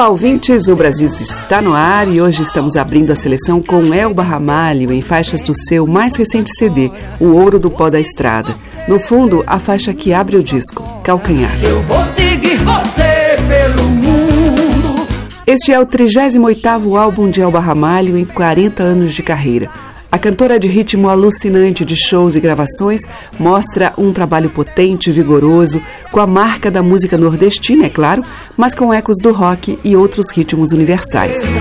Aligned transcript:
Olá, 0.00 0.08
ouvintes! 0.08 0.66
O 0.68 0.74
Brasil 0.74 1.06
está 1.06 1.60
no 1.60 1.74
ar 1.74 2.08
e 2.08 2.22
hoje 2.22 2.42
estamos 2.42 2.74
abrindo 2.74 3.12
a 3.12 3.14
seleção 3.14 3.62
com 3.62 3.92
Elba 3.92 4.22
Ramalho 4.22 4.90
em 4.90 5.02
faixas 5.02 5.42
do 5.42 5.52
seu 5.52 5.86
mais 5.86 6.16
recente 6.16 6.50
CD, 6.56 6.90
O 7.20 7.34
Ouro 7.34 7.58
do 7.60 7.70
Pó 7.70 7.90
da 7.90 8.00
Estrada. 8.00 8.54
No 8.88 8.98
fundo, 8.98 9.44
a 9.46 9.58
faixa 9.58 9.92
que 9.92 10.14
abre 10.14 10.38
o 10.38 10.42
disco, 10.42 10.82
Calcanhar. 11.04 11.52
Eu 11.62 11.82
vou 11.82 12.02
seguir 12.02 12.56
você 12.64 13.36
pelo 13.46 13.90
mundo 13.90 15.06
Este 15.46 15.70
é 15.70 15.78
o 15.78 15.84
38º 15.84 16.98
álbum 16.98 17.28
de 17.28 17.42
Elba 17.42 17.60
Ramalho 17.60 18.16
em 18.16 18.24
40 18.24 18.82
anos 18.82 19.12
de 19.12 19.22
carreira. 19.22 19.68
A 20.12 20.18
cantora 20.18 20.58
de 20.58 20.66
ritmo 20.66 21.08
alucinante 21.08 21.84
de 21.84 21.94
shows 21.94 22.34
e 22.34 22.40
gravações 22.40 23.02
mostra 23.38 23.92
um 23.96 24.12
trabalho 24.12 24.50
potente 24.50 25.08
e 25.08 25.12
vigoroso, 25.12 25.80
com 26.10 26.18
a 26.18 26.26
marca 26.26 26.68
da 26.68 26.82
música 26.82 27.16
nordestina, 27.16 27.86
é 27.86 27.88
claro, 27.88 28.24
mas 28.56 28.74
com 28.74 28.92
ecos 28.92 29.18
do 29.22 29.32
rock 29.32 29.78
e 29.84 29.94
outros 29.94 30.30
ritmos 30.30 30.72
universais. 30.72 31.52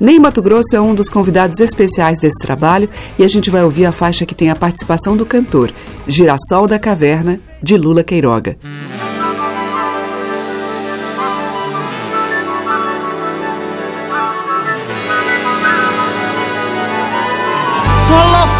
Ney 0.00 0.18
Mato 0.18 0.40
Grosso 0.40 0.74
é 0.74 0.80
um 0.80 0.94
dos 0.94 1.10
convidados 1.10 1.60
especiais 1.60 2.18
desse 2.18 2.38
trabalho 2.38 2.88
e 3.18 3.22
a 3.22 3.28
gente 3.28 3.50
vai 3.50 3.62
ouvir 3.62 3.84
a 3.84 3.92
faixa 3.92 4.24
que 4.24 4.34
tem 4.34 4.50
a 4.50 4.56
participação 4.56 5.14
do 5.14 5.26
cantor, 5.26 5.70
Girassol 6.06 6.66
da 6.66 6.78
Caverna, 6.78 7.38
de 7.62 7.76
Lula 7.76 8.02
Queiroga. 8.02 8.56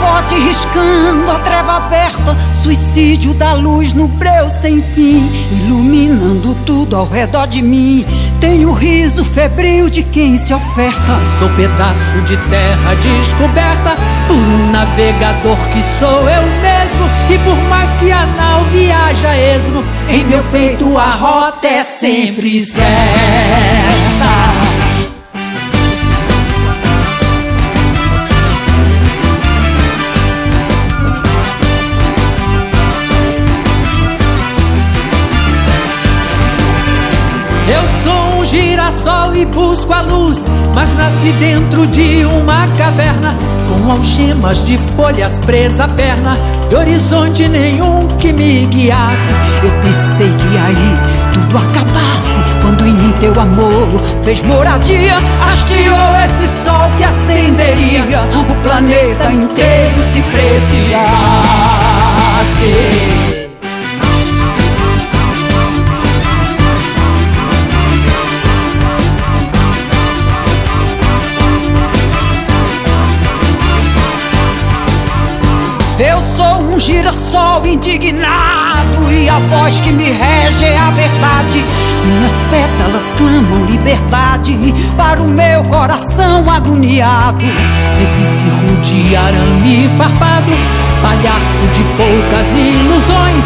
Holofote 0.03 0.35
riscando 0.35 1.31
a 1.31 1.39
treva 1.39 1.77
aberta 1.77 2.37
Suicídio 2.53 3.33
da 3.35 3.53
luz 3.53 3.93
no 3.93 4.09
breu 4.09 4.51
sem 4.51 4.83
fim 4.83 5.25
Iluminando 5.53 6.57
tudo 6.67 6.97
ao 6.97 7.07
redor 7.07 7.47
de 7.47 7.63
mim. 7.63 8.05
Tenho 8.41 8.71
o 8.71 8.73
riso 8.73 9.25
febril 9.25 9.89
de 9.89 10.03
quem 10.03 10.37
se 10.37 10.53
oferta. 10.53 11.21
Sou 11.39 11.49
pedaço 11.51 12.21
de 12.23 12.37
terra 12.49 12.95
descoberta 12.97 13.97
Por 14.27 14.37
um 14.37 14.71
navegador 14.73 15.59
que 15.69 15.83
sou 15.99 16.29
eu 16.29 16.43
mesmo 16.61 17.09
E 17.31 17.39
por 17.39 17.57
mais 17.69 17.95
que 17.95 18.11
a 18.11 18.27
nau 18.27 18.65
viaja 18.65 19.37
esmo 19.37 19.85
Em 20.09 20.25
meu 20.25 20.43
peito 20.51 20.99
a 20.99 21.11
rota 21.11 21.69
é 21.69 21.85
sempre 21.85 22.61
certa 22.61 23.82
girassol 39.03 39.35
e 39.35 39.45
busco 39.45 39.93
a 39.93 40.01
luz, 40.03 40.47
mas 40.75 40.89
nasci 40.95 41.33
dentro 41.33 41.87
de 41.87 42.25
uma 42.25 42.69
caverna 42.79 43.37
com 43.69 43.91
algemas 43.91 44.65
de 44.65 44.79
folhas 44.79 45.39
presas 45.41 45.81
à 45.81 45.89
perna, 45.89 46.37
de 46.69 46.77
horizonte 46.77 47.49
nenhum 47.49 48.07
que 48.19 48.33
me 48.33 48.67
guiasse. 48.67 49.35
Eu 49.63 49.73
pensei 49.81 50.29
que 50.29 50.59
aí 50.59 50.99
tudo 51.33 51.59
acabasse 51.59 52.41
Quando 52.61 52.87
em 52.87 52.93
mim 52.93 53.13
teu 53.21 53.33
amor 53.41 53.89
fez 54.23 54.43
moradia 54.43 55.17
Hasteou 55.49 56.17
esse 56.27 56.47
sol 56.65 56.91
que 56.97 57.05
acenderia 57.05 58.21
O 58.39 58.45
planeta 58.63 59.33
inteiro 59.33 60.03
se 60.13 60.21
precisasse 60.23 61.03
um 76.73 76.79
girassol 76.79 77.67
indignado 77.67 79.11
E 79.11 79.29
a 79.29 79.39
voz 79.39 79.79
que 79.81 79.93
me 79.93 80.05
rege 80.05 80.65
é 80.65 80.79
a 80.79 80.91
verdade. 80.91 81.63
Minhas 82.05 82.43
pétalas 82.51 83.03
clamam 83.17 83.67
liberdade 83.67 84.57
Para 84.97 85.21
o 85.21 85.29
meu 85.29 85.63
coração 85.65 86.49
agoniado. 86.51 87.45
Nesse 87.99 88.25
círculo 88.25 88.81
de 88.81 89.15
arame 89.15 89.89
farpado, 89.97 90.53
palhaço 91.03 91.67
de 91.75 91.83
poucas 91.97 92.55
ilusões, 92.55 93.45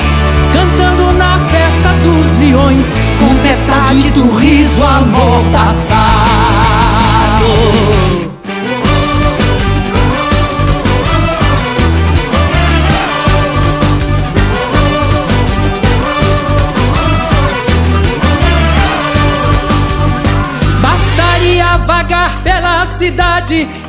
cantando 0.52 1.12
na 1.12 1.38
festa 1.46 1.92
dos 2.02 2.32
leões, 2.38 2.86
Com 3.18 3.34
metade 3.42 4.10
do 4.12 4.36
riso 4.36 4.84
amordaçado 4.84 6.06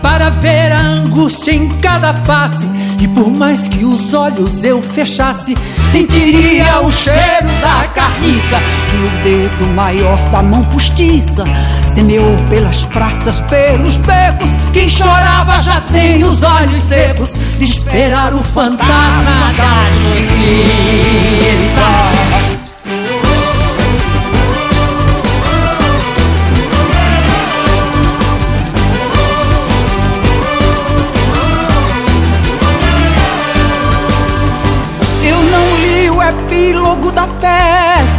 para 0.02 0.30
ver 0.30 0.72
a 0.72 0.80
angústia 0.80 1.52
em 1.52 1.68
cada 1.80 2.14
face. 2.14 2.68
E 3.00 3.08
por 3.08 3.30
mais 3.30 3.68
que 3.68 3.84
os 3.86 4.14
olhos 4.14 4.64
eu 4.64 4.82
fechasse, 4.82 5.56
Sentiria 5.92 6.82
o 6.82 6.92
cheiro 6.92 7.48
da 7.62 7.88
carniça 7.88 8.60
Que 8.90 8.98
o 8.98 9.10
dedo 9.24 9.74
maior 9.74 10.18
da 10.32 10.44
mão 10.44 10.64
postiça 10.66 11.46
Semeou 11.86 12.36
pelas 12.50 12.84
praças, 12.86 13.40
pelos 13.42 13.98
becos 13.98 14.58
quem 14.78 14.88
chorava 14.88 15.60
já 15.60 15.82
tem 15.82 16.24
os 16.24 16.44
olhos 16.44 16.84
secos 16.84 17.34
de 17.58 17.66
esperar 17.66 18.32
o 18.36 18.44
fantasma 18.44 19.52
da 19.58 19.86
justiça. 20.14 20.28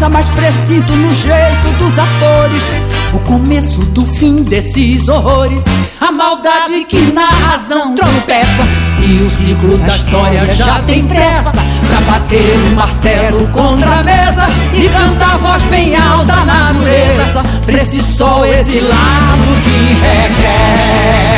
Peça 0.09 0.11
Mas 0.11 0.31
presinto 0.31 0.97
no 0.97 1.15
jeito 1.15 1.79
dos 1.79 1.99
atores. 1.99 2.73
O 3.13 3.19
começo 3.21 3.81
do 3.87 4.05
fim 4.05 4.43
desses 4.43 5.09
horrores, 5.09 5.65
a 6.01 6.13
maldade 6.13 6.85
que 6.85 7.01
na 7.13 7.27
razão 7.27 7.95
tropeça. 7.95 8.67
E 9.01 9.23
o 9.23 9.31
ciclo 9.31 9.79
da 9.79 9.89
história 9.89 10.55
já 10.55 10.81
tem 10.81 11.07
pressa. 11.07 11.53
Pra 11.87 12.01
bater 12.13 12.57
o 12.71 12.75
martelo 12.75 13.49
contra 13.49 14.01
a 14.01 14.03
mesa. 14.03 14.47
E 14.75 14.89
cantar 14.89 15.35
a 15.35 15.39
voz 15.39 15.63
bem 15.67 15.97
alta 15.97 16.27
da 16.27 16.45
natureza. 16.45 17.43
Pra 17.65 17.77
esse 17.77 18.03
sol 18.03 18.45
exilado 18.45 19.45
que 19.65 19.95
regressa. 19.95 21.38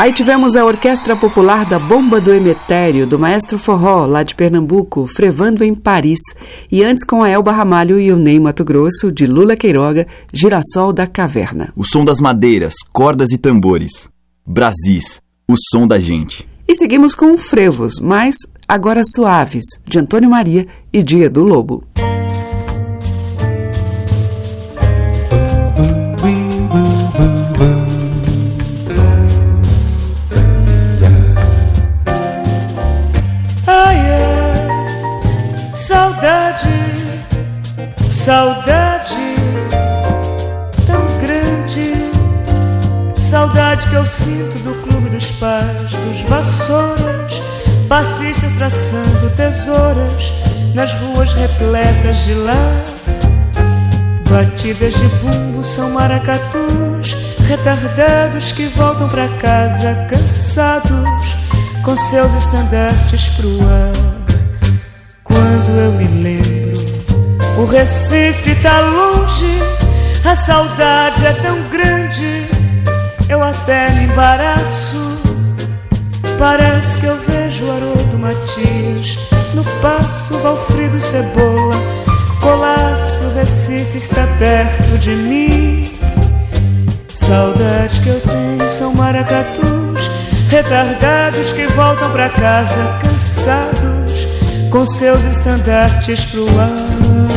Aí 0.00 0.14
tivemos 0.14 0.56
a 0.56 0.64
Orquestra 0.64 1.14
Popular 1.14 1.66
da 1.66 1.78
Bomba 1.78 2.22
do 2.22 2.32
Emetério, 2.32 3.06
do 3.06 3.18
Maestro 3.18 3.58
Forró, 3.58 4.06
lá 4.06 4.22
de 4.22 4.34
Pernambuco, 4.34 5.06
frevando 5.06 5.62
em 5.62 5.74
Paris. 5.74 6.18
E 6.72 6.82
antes 6.82 7.04
com 7.04 7.22
a 7.22 7.28
Elba 7.28 7.52
Ramalho 7.52 8.00
e 8.00 8.10
o 8.10 8.16
Ney 8.16 8.40
Mato 8.40 8.64
Grosso, 8.64 9.12
de 9.12 9.26
Lula 9.26 9.56
Queiroga, 9.56 10.06
Girassol 10.32 10.94
da 10.94 11.06
Caverna. 11.06 11.70
O 11.76 11.84
som 11.84 12.02
das 12.02 12.18
madeiras, 12.18 12.72
cordas 12.94 13.30
e 13.30 13.36
tambores. 13.36 14.08
Brasis, 14.46 15.20
o 15.46 15.54
som 15.70 15.86
da 15.86 16.00
gente. 16.00 16.48
E 16.66 16.74
seguimos 16.74 17.14
com 17.14 17.36
Frevos, 17.36 18.00
mas 18.00 18.36
agora 18.66 19.02
suaves, 19.04 19.64
de 19.84 19.98
Antônio 19.98 20.30
Maria 20.30 20.64
e 20.90 21.02
Dia 21.02 21.28
do 21.28 21.42
Lobo. 21.42 21.84
Saudade 38.20 39.34
tão 40.86 41.00
grande, 41.22 41.94
saudade 43.18 43.88
que 43.88 43.94
eu 43.94 44.04
sinto 44.04 44.58
do 44.58 44.74
clube 44.82 45.08
dos 45.08 45.30
pais, 45.32 45.90
dos 45.90 46.20
vassouras, 46.28 47.40
passistas 47.88 48.52
traçando 48.52 49.30
tesouras 49.34 50.34
nas 50.74 50.92
ruas 50.92 51.32
repletas 51.32 52.18
de 52.26 52.34
lá. 52.34 52.84
Batidas 54.28 54.92
de 54.92 55.08
bumbo 55.22 55.64
são 55.64 55.88
maracatus, 55.88 57.16
retardados 57.48 58.52
que 58.52 58.66
voltam 58.66 59.08
pra 59.08 59.28
casa 59.38 59.94
cansados, 60.10 61.36
com 61.82 61.96
seus 61.96 62.34
estandartes 62.34 63.30
pro 63.30 63.48
ar. 63.62 64.10
Quando 65.24 65.70
eu 65.70 65.92
me 65.92 66.22
lembro 66.22 66.39
o 67.60 67.66
Recife 67.66 68.54
tá 68.62 68.80
longe, 68.80 69.58
a 70.24 70.34
saudade 70.34 71.26
é 71.26 71.32
tão 71.34 71.60
grande, 71.68 72.48
eu 73.28 73.42
até 73.42 73.90
me 73.90 74.04
embaraço. 74.04 74.98
Parece 76.38 76.96
que 76.98 77.04
eu 77.04 77.16
vejo 77.28 77.66
o 77.66 77.70
Haroldo 77.70 78.18
Matias 78.18 79.18
no 79.52 79.62
passo 79.82 80.38
Valfrido 80.38 80.98
Cebola. 80.98 81.74
Colaço, 82.40 83.28
Recife 83.34 83.98
está 83.98 84.26
perto 84.38 84.98
de 84.98 85.14
mim. 85.16 85.92
Saudade 87.12 88.00
que 88.00 88.08
eu 88.08 88.20
tenho 88.22 88.70
são 88.70 88.94
maracatus, 88.94 90.10
retardados 90.48 91.52
que 91.52 91.66
voltam 91.66 92.10
pra 92.10 92.30
casa 92.30 92.98
cansados, 93.02 94.26
com 94.70 94.86
seus 94.86 95.22
estandartes 95.26 96.24
pro 96.24 96.46
ar. 96.58 97.29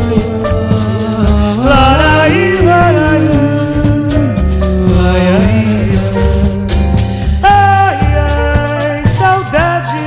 Saudade, 9.18 9.98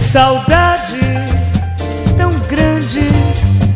saudade 0.00 1.00
tão 2.16 2.30
grande, 2.48 3.08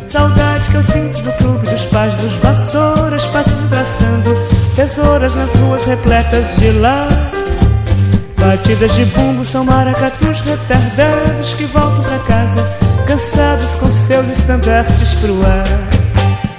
saudade 0.06 0.70
que 0.70 0.76
eu 0.76 0.82
sinto 0.82 1.22
do 1.22 1.32
clube 1.32 1.68
dos 1.68 1.84
pais 1.86 2.14
dos 2.16 2.32
vassouras, 2.34 3.26
passas 3.26 3.60
traçando 3.68 4.34
tesouras 4.74 5.34
nas 5.34 5.52
ruas 5.54 5.84
repletas 5.84 6.54
de 6.56 6.70
lá. 6.72 7.08
Batidas 8.38 8.94
de 8.94 9.04
bumbo 9.06 9.44
são 9.44 9.64
maracatus 9.64 10.40
retardados 10.42 11.54
que 11.54 11.64
voltam 11.66 12.04
pra 12.04 12.18
casa, 12.20 12.64
cansados 13.06 13.74
com 13.74 13.88
seus 13.88 14.28
estandartes 14.28 15.14
pro 15.14 15.44
ar. 15.44 15.97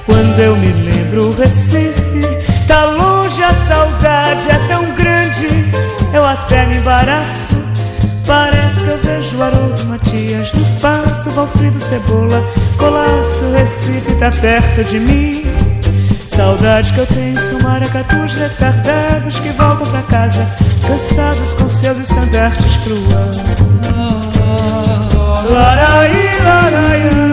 Quando 0.10 0.40
eu 0.40 0.56
me 0.56 0.74
lembro 0.74 1.36
Recife, 1.36 2.22
tá 2.68 2.86
longe 2.86 3.44
a 3.44 3.54
saudade, 3.54 4.50
é 4.50 4.58
tão 4.68 4.84
grande, 4.96 5.70
eu 6.12 6.26
até 6.26 6.66
me 6.66 6.78
embaraço. 6.78 7.56
Parece 8.26 8.84
que 8.84 8.90
eu 8.90 8.98
vejo 8.98 9.40
Haroldo 9.40 9.86
Matias 9.86 10.52
no 10.54 10.66
passo, 10.80 11.30
Valfrido 11.30 11.80
Cebola, 11.80 12.44
Colasso, 12.80 13.46
Recife 13.56 14.16
tá 14.16 14.32
perto 14.32 14.84
de 14.84 15.00
mim. 15.00 15.44
Saudade 16.26 16.92
que 16.92 17.02
eu 17.02 17.06
tenho 17.06 17.40
são 17.48 17.60
maracatus 17.60 18.34
retardados 18.34 19.40
que 19.40 19.50
voltam 19.50 19.86
pra 19.92 20.02
casa, 20.02 20.44
cansados 20.88 21.54
com 21.54 21.70
seus 21.70 22.00
estandartes 22.00 22.78
pro 22.78 22.96
ar. 23.16 23.30
Laraí, 25.52 26.32
laraí. 26.44 27.30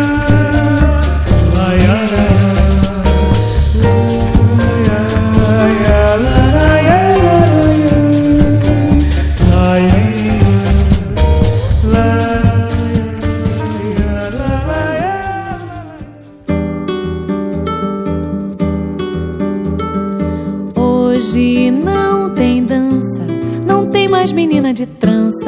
menina 1.86 2.35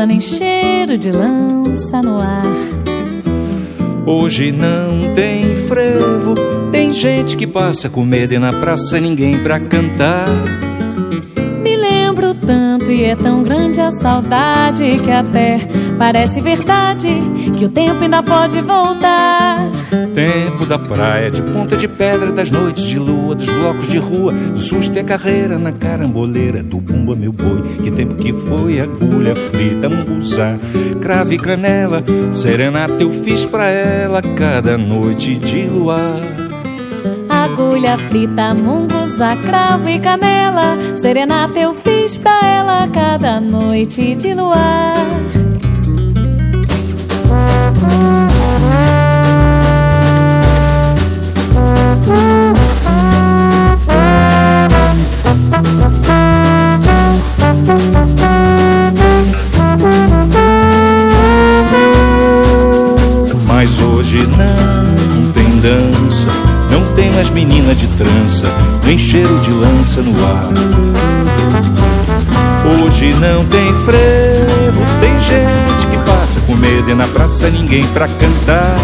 nem 0.07 0.21
cheiro 0.21 0.97
de 0.97 1.11
lança 1.11 2.00
no 2.02 2.19
ar. 2.19 2.45
Hoje 4.07 4.52
não 4.52 5.12
tem 5.14 5.55
frevo, 5.67 6.35
tem 6.73 6.95
gente 6.95 7.37
que 7.37 7.47
passa 7.47 7.90
com 7.90 8.05
medo 8.05 8.33
e 8.33 8.38
na 8.38 8.52
praça 8.52 8.99
ninguém 8.99 9.43
pra 9.43 9.61
cantar. 9.61 10.28
Me 11.62 11.76
lembro 11.76 12.35
tanto 12.35 12.90
e 12.90 13.05
é 13.05 13.14
tão 13.14 13.43
grande 13.43 13.81
a 13.81 13.90
saudade 13.90 14.99
que 15.05 15.11
até 15.11 15.59
parece 15.99 16.40
verdade 16.40 17.09
que 17.59 17.64
o 17.64 17.69
tempo 17.69 18.02
ainda 18.02 18.23
pode 18.23 18.61
voltar. 18.61 19.69
Tempo 20.14 20.64
da 20.64 20.78
praia, 20.78 21.31
de 21.31 21.43
ponta 21.43 21.76
de 21.76 21.88
pedra, 21.88 22.33
das 22.33 22.50
noites 22.50 22.85
de 22.85 22.99
lua, 22.99 23.35
dos 23.35 23.47
blocos 23.47 23.88
de 23.88 23.99
rua, 23.99 24.33
do 24.33 24.59
susto 24.59 24.97
e 24.97 25.00
a 25.00 25.05
carreira 25.05 25.59
na 25.59 25.73
caramboleira, 25.73 26.62
do 26.62 26.81
bumba 26.81 27.17
meu 27.17 27.33
boi, 27.33 27.62
que 27.83 27.90
tempo 27.90 28.14
que 28.14 28.33
foi, 28.33 28.81
agulha 28.81 29.35
frita, 29.35 29.88
munguzá, 29.88 30.57
cravo 31.00 31.33
e 31.33 31.38
canela, 31.38 32.05
serenata 32.31 33.02
eu 33.02 33.11
fiz 33.11 33.45
pra 33.45 33.69
ela 33.69 34.23
cada 34.23 34.78
noite 34.78 35.37
de 35.37 35.67
luar. 35.67 36.21
Agulha 37.28 37.99
frita, 37.99 38.55
munguzá, 38.55 39.37
cravo 39.37 39.88
e 39.88 39.99
canela, 39.99 40.76
serenata 41.00 41.59
eu 41.59 41.75
fiz 41.75 42.17
pra 42.17 42.40
ela 42.45 42.88
cada 42.88 43.40
noite 43.40 44.14
de 44.14 44.35
luar. 44.35 45.38
Mas 63.47 63.80
hoje 63.83 64.26
não 64.37 65.33
tem 65.33 65.61
dança, 65.61 66.28
não 66.71 66.83
tem 66.95 67.11
mais 67.11 67.28
menina 67.28 67.75
de 67.75 67.87
trança, 67.88 68.47
nem 68.85 68.97
cheiro 68.97 69.38
de 69.40 69.50
lança 69.50 70.00
no 70.00 70.12
ar. 70.25 70.49
Hoje 72.83 73.12
não 73.14 73.45
tem 73.45 73.75
frevo, 73.85 74.80
tem 75.00 75.21
gente 75.21 75.78
passa 76.19 76.41
com 76.41 76.57
medo 76.57 76.91
e 76.91 76.95
na 76.97 77.07
praça 77.07 77.49
ninguém 77.49 77.87
pra 77.89 78.09
cantar. 78.09 78.77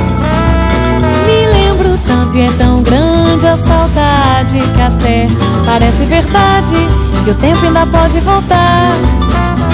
Me 1.27 1.47
lembro 1.47 1.99
tanto 2.07 2.37
e 2.37 2.43
é 2.43 2.53
tão 2.53 2.81
grande 2.81 3.45
a 3.45 3.57
saudade 3.57 4.59
que 4.73 4.81
até 4.81 5.27
parece 5.67 6.05
verdade 6.05 6.77
que 7.25 7.31
o 7.31 7.35
tempo 7.35 7.67
ainda 7.67 7.85
pode 7.87 8.21
voltar. 8.21 8.89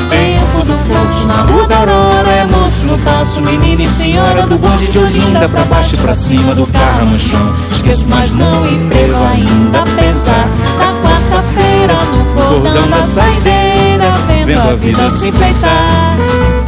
Tempo 0.09 0.65
do 0.65 0.75
poço 0.89 1.29
na 1.29 1.43
rua 1.43 1.67
da 1.69 1.77
Aurora 1.79 2.31
É 2.31 2.45
moço 2.45 2.85
no 2.87 2.99
passo, 2.99 3.41
menina 3.43 3.83
e 3.83 3.87
senhora 3.87 4.45
Do 4.45 4.59
bonde 4.59 4.89
de 4.89 4.99
Olinda 4.99 5.49
pra 5.49 5.63
baixo 5.65 5.95
e 5.95 5.99
pra 5.99 6.15
cima 6.15 6.53
Do 6.53 6.67
carro 6.67 7.07
no 7.07 7.19
chão 7.19 7.55
Esqueço 7.71 8.09
mais 8.09 8.35
não 8.35 8.67
e 8.67 8.71
ainda 9.33 9.79
Apesar 9.79 10.49
da 10.79 10.93
quarta-feira 11.01 11.95
No 12.13 12.25
cordão 12.35 12.91
da 12.91 13.05
saideira 13.05 14.13
Vendo 14.45 14.69
a 14.69 14.75
vida 14.75 15.11
se 15.11 15.29
enfeitar 15.29 16.60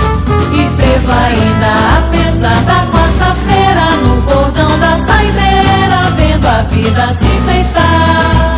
E 1.02 1.04
frevo 1.04 1.12
ainda 1.12 1.96
apesar 1.98 2.62
da 2.62 2.86
quarta-feira 2.86 3.90
No 4.02 4.22
cordão 4.22 4.78
da 4.78 4.96
saideira 4.96 6.02
Vendo 6.16 6.46
a 6.46 6.62
vida 6.62 7.08
se 7.12 7.24
enfeitar 7.24 8.56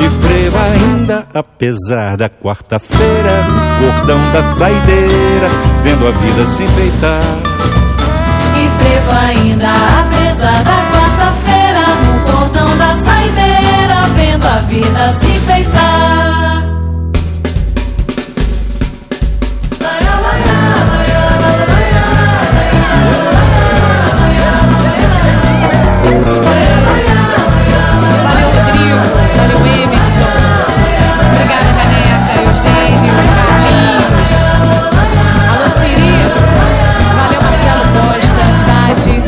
E 0.00 0.10
frevo 0.10 0.58
ainda, 0.58 1.26
apesar 1.32 2.16
da 2.16 2.28
quarta-feira, 2.28 3.42
no 3.48 3.92
cordão 3.92 4.32
da 4.32 4.42
saideira, 4.42 5.48
vendo 5.82 6.06
a 6.06 6.10
vida 6.10 6.46
se 6.46 6.62
enfeitar. 6.64 7.20
E 8.56 8.68
frevo 8.78 9.12
ainda, 9.26 9.70
apesar 10.00 10.62
da 10.64 10.76
quarta-feira, 10.92 11.80
no 12.04 12.20
cordão 12.30 12.76
da 12.76 12.94
saideira, 12.94 14.02
vendo 14.14 14.46
a 14.46 14.58
vida 14.68 15.10
se 15.10 15.26
enfeitar. 15.26 15.95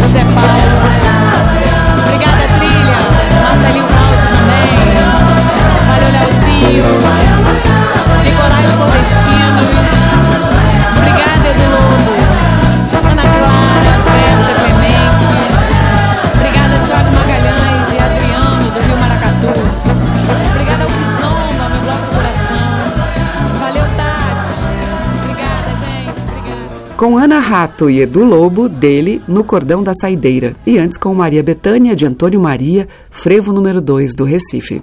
você 0.08 0.18
é 0.18 0.24
pai. 0.24 0.60
Obrigada, 2.02 2.48
trilha. 2.58 2.98
Nossa, 3.42 3.68
Lilnaldi 3.70 4.26
também. 4.26 4.72
Valeu, 5.86 6.10
Leozinho. 6.12 6.84
Nicolás 8.24 8.74
Clandestinos. 8.74 9.97
Com 26.98 27.16
Ana 27.16 27.38
Rato 27.38 27.88
e 27.88 28.00
Edu 28.00 28.24
Lobo, 28.24 28.68
dele, 28.68 29.22
no 29.28 29.44
Cordão 29.44 29.84
da 29.84 29.92
Saideira. 29.94 30.56
E 30.66 30.78
antes 30.78 30.98
com 30.98 31.14
Maria 31.14 31.44
Betânia, 31.44 31.94
de 31.94 32.04
Antônio 32.04 32.40
Maria, 32.40 32.88
frevo 33.08 33.52
número 33.52 33.80
2 33.80 34.16
do 34.16 34.24
Recife. 34.24 34.82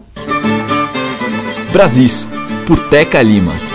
Brasis, 1.73 2.29
por 2.65 2.79
Teca 2.87 3.21
Lima. 3.21 3.74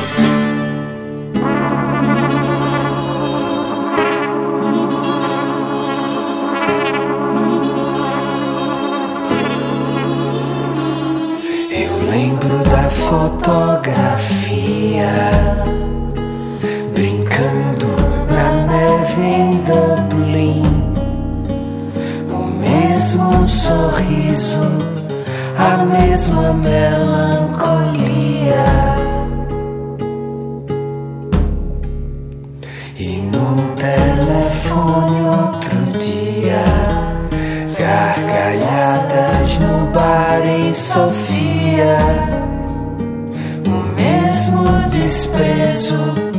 Sorriso, 24.41 24.61
a 25.57 25.85
mesma 25.85 26.53
melancolia. 26.55 27.91
E 32.99 33.17
no 33.33 33.75
telefone 33.77 35.21
outro 35.27 35.77
dia, 35.99 36.65
gargalhadas 37.79 39.61
no 39.61 39.87
bar 39.93 40.43
em 40.47 40.73
Sofia, 40.75 41.99
o 43.67 43.71
mesmo 43.95 44.89
desprezo 44.89 46.31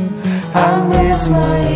a 0.54 0.76
mesma 0.76 1.71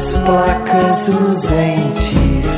as 0.00 0.14
placas 0.24 1.08
luzentes, 1.08 2.48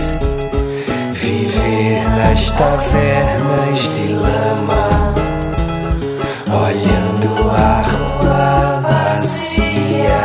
viver 1.13 2.09
nas 2.17 2.51
tavernas 2.53 3.79
de 3.97 4.07
lama 4.13 4.89
olhando 6.49 7.51
a 7.51 7.83
rua 7.91 8.81
vazia, 8.83 10.23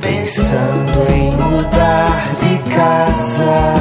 pensando 0.00 0.98
em 1.12 1.36
mudar 1.36 2.30
de 2.40 2.58
casa. 2.74 3.74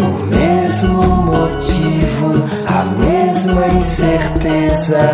O 0.00 0.08
mesmo 0.26 1.02
motivo, 1.02 2.44
a 2.66 2.84
mesma 2.84 3.66
incerteza, 3.68 5.10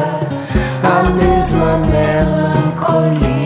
a 0.83 1.03
mesma 1.11 1.79
melancolia. 1.87 3.37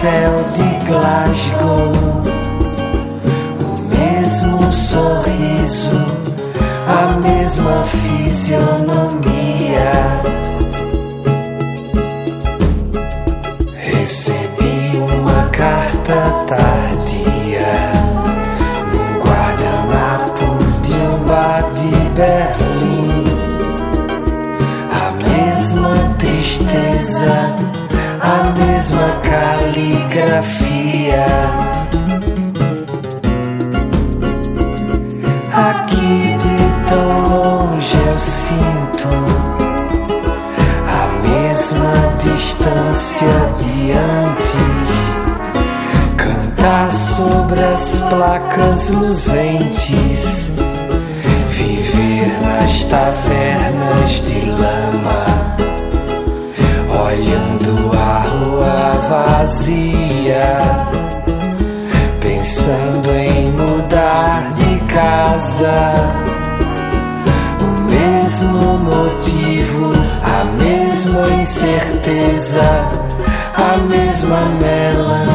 Céu 0.00 0.44
de 0.54 0.84
Glasgow, 0.86 1.90
o 3.64 3.80
mesmo 3.88 4.70
sorriso, 4.70 5.98
a 6.86 7.18
mesma 7.18 7.84
fisionomia. 7.84 9.07
Sobre 47.48 47.64
as 47.64 47.98
placas 48.10 48.90
luzentes, 48.90 50.50
viver 51.48 52.28
nas 52.42 52.84
tavernas 52.84 54.10
de 54.26 54.50
lama 54.50 55.24
olhando 57.06 57.90
a 57.96 58.18
rua 58.28 59.08
vazia, 59.08 60.58
pensando 62.20 63.10
em 63.12 63.50
mudar 63.52 64.52
de 64.52 64.78
casa. 64.92 65.92
O 67.62 67.80
mesmo 67.84 68.78
motivo, 68.78 69.92
a 70.22 70.44
mesma 70.44 71.30
incerteza, 71.40 72.90
a 73.54 73.78
mesma 73.78 74.40
melancolia. 74.60 75.27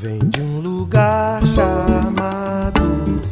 Vem 0.00 0.20
de 0.20 0.40
um 0.40 0.60
lugar 0.60 1.44
chamado 1.44 2.80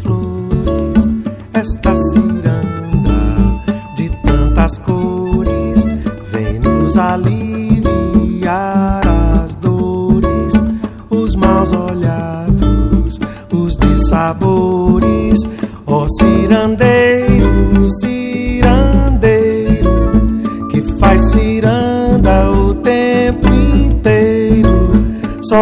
Flores, 0.03 1.07
esta 1.55 1.95
ciranda 1.95 3.63
de 3.97 4.11
tantas 4.27 4.77
cores. 4.79 5.85
Vem 6.33 6.59
nos 6.59 6.97
aliviar 6.97 7.56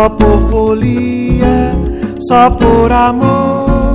só 0.04 0.10
por 0.10 0.50
folia, 0.50 1.72
só 2.28 2.50
por 2.50 2.92
amor. 2.92 3.93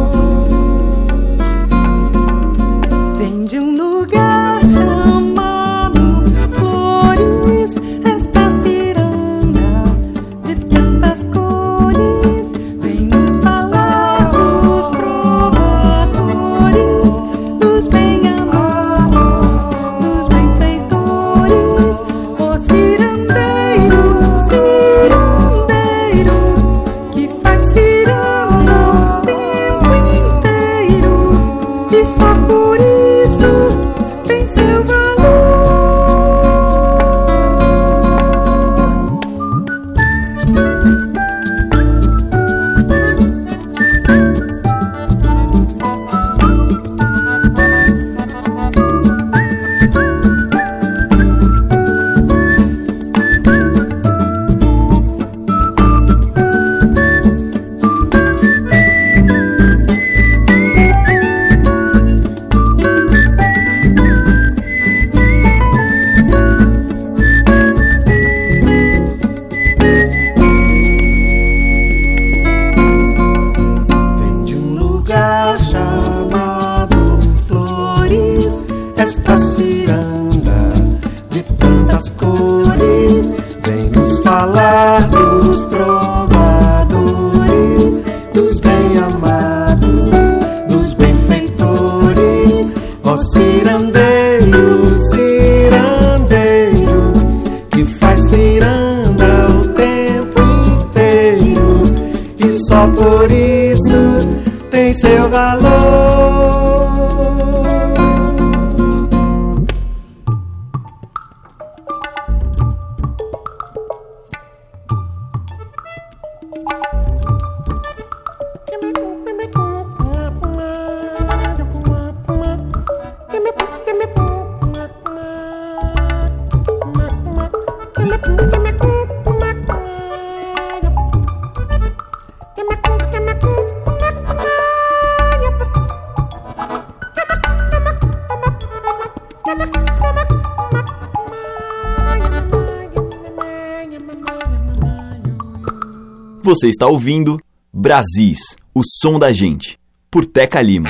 Você 146.60 146.67
está 146.67 146.88
ouvindo 146.88 147.39
Brasis, 147.72 148.39
o 148.76 148.82
som 148.84 149.17
da 149.17 149.32
gente, 149.32 149.80
por 150.12 150.26
Teca 150.26 150.62
Lima. 150.62 150.89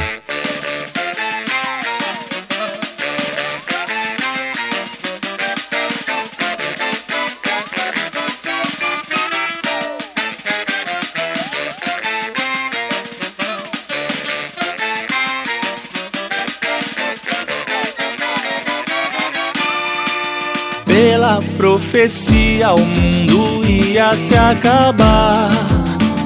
Pela 20.88 21.39
profecia 21.58 22.73
o 22.73 22.84
mundo 22.84 23.59
ia 23.89 24.15
se 24.15 24.36
acabar. 24.36 25.49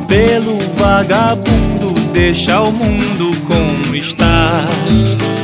Pelo 0.08 0.60
vagabundo 0.78 1.94
deixa 2.12 2.62
o 2.62 2.72
mundo 2.72 3.32
como 3.48 3.96
está. 3.96 4.62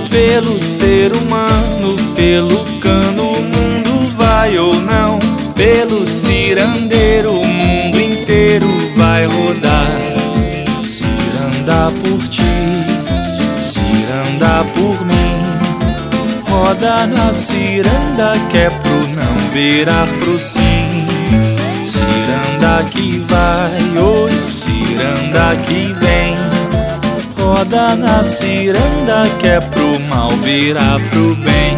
Pelo 0.09 0.59
ser 0.59 1.13
humano, 1.13 1.95
pelo 2.15 2.65
cano 2.79 3.31
o 3.31 3.41
mundo 3.41 4.11
vai 4.15 4.57
ou 4.57 4.75
não. 4.75 5.19
Pelo 5.55 6.05
cirandeiro 6.05 7.33
o 7.33 7.45
mundo 7.45 7.99
inteiro 7.99 8.67
vai 8.95 9.25
rodar. 9.25 9.97
Ciranda 10.85 11.91
por 12.01 12.27
ti, 12.27 12.41
ciranda 13.61 14.63
por 14.75 15.05
mim. 15.05 15.19
Roda 16.49 17.07
na 17.07 17.31
ciranda 17.31 18.33
que 18.49 18.57
é 18.57 18.69
pro 18.69 19.07
não 19.15 19.51
virar 19.53 20.07
pro 20.19 20.37
sim. 20.39 20.98
Que 22.83 23.19
vai, 23.27 23.77
oi, 23.97 24.31
ciranda 24.49 25.55
que 25.67 25.93
vem. 25.93 26.35
Roda 27.37 27.95
na 27.95 28.23
ciranda 28.23 29.27
que 29.39 29.47
é 29.47 29.59
pro 29.59 29.99
mal 30.07 30.29
virar 30.31 30.99
pro 31.09 31.35
bem. 31.35 31.77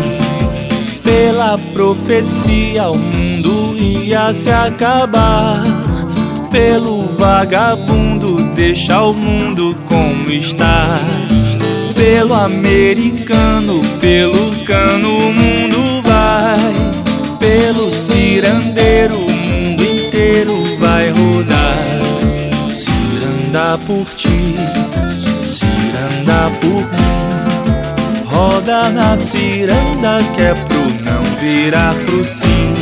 Pela 1.04 1.58
profecia 1.74 2.90
o 2.90 2.98
mundo 2.98 3.76
ia 3.78 4.32
se 4.32 4.52
acabar. 4.52 5.64
Pelo 6.52 7.04
vagabundo 7.18 8.54
deixa 8.56 9.02
o 9.02 9.14
mundo 9.14 9.76
como 9.88 10.30
está 10.30 11.00
pelo 12.02 12.34
americano, 12.34 13.80
pelo 14.00 14.64
cano 14.66 15.28
o 15.28 15.34
mundo 15.34 16.02
vai, 16.02 16.58
pelo 17.38 17.92
cirandeiro 17.92 19.18
o 19.18 19.32
mundo 19.32 19.84
inteiro 19.84 20.61
vai 20.92 21.10
rodar. 21.12 21.78
Ciranda 22.70 23.78
por 23.88 24.06
ti, 24.16 24.58
ciranda 25.46 26.52
por 26.60 26.84
mim, 26.98 28.26
roda 28.26 28.90
na 28.90 29.16
ciranda 29.16 30.20
que 30.34 30.42
é 30.42 30.54
pro 30.54 30.84
não 31.06 31.24
virar 31.40 31.96
pro 32.06 32.26
sim. 32.26 32.76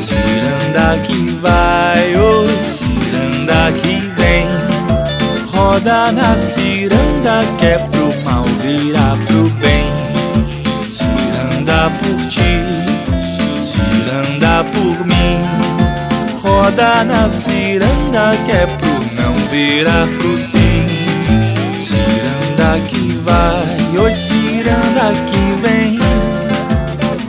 Ciranda 0.00 0.98
que 1.06 1.30
vai, 1.40 2.16
oi, 2.16 2.48
ciranda 2.80 3.72
que 3.80 3.94
vem. 4.18 4.48
Roda 5.52 6.10
na 6.10 6.36
ciranda 6.36 7.44
que 7.58 7.66
é 7.66 7.78
pro 7.78 8.08
mal 8.24 8.44
virar 8.62 9.16
pro 9.26 9.48
bem. 9.60 9.92
Ciranda 10.90 11.90
por 12.00 12.26
ti, 12.26 12.52
ciranda 13.62 14.64
por 14.72 15.06
mim. 15.06 15.61
Roda 16.62 17.02
na 17.02 17.28
ciranda 17.28 18.36
que 18.46 18.52
é 18.52 18.66
pro 18.66 19.20
não 19.20 19.34
virar 19.50 20.06
pro 20.06 20.38
sim. 20.38 20.86
Ciranda 21.82 22.78
que 22.86 23.18
vai, 23.24 23.98
oi 23.98 24.12
ciranda 24.12 25.12
que 25.26 25.60
vem. 25.60 25.98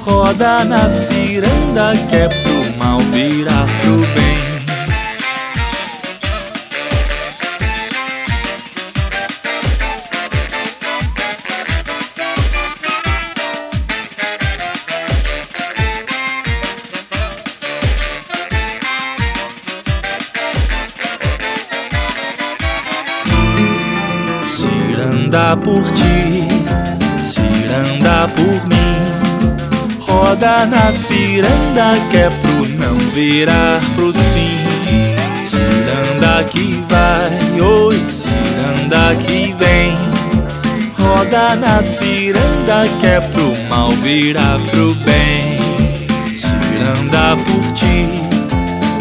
Roda 0.05 0.63
na 0.65 0.87
ciranda 0.87 1.93
que 2.07 2.15
é 2.15 2.29
pro 2.29 2.77
mal 2.77 2.99
virar 2.99 3.65
pro 3.81 3.97
bem. 4.13 4.22
Ciranda 25.33 25.57
por 25.57 25.81
ti, 25.93 26.47
ciranda 27.23 28.29
por 28.35 28.67
mim. 28.67 29.97
Roda 29.99 30.63
na 30.67 30.91
ciranda 30.91 31.95
que 32.11 32.17
é 32.17 32.29
pro 32.29 32.67
não 32.77 32.95
virar 33.15 33.81
pro 33.95 34.13
sim. 34.13 34.59
Ciranda 35.43 36.43
que 36.43 36.85
vai, 36.87 37.59
oi, 37.59 37.99
ciranda 38.05 39.15
que 39.25 39.55
vem. 39.57 39.97
Roda 40.99 41.55
na 41.55 41.81
ciranda 41.81 42.87
que 43.01 43.07
é 43.07 43.19
pro 43.19 43.55
mal 43.67 43.89
virar 43.89 44.59
pro 44.69 44.93
bem. 44.97 45.57
Ciranda 46.37 47.35
por 47.37 47.73
ti, 47.73 48.07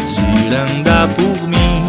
ciranda 0.07 1.07
por 1.09 1.47
mim. 1.47 1.85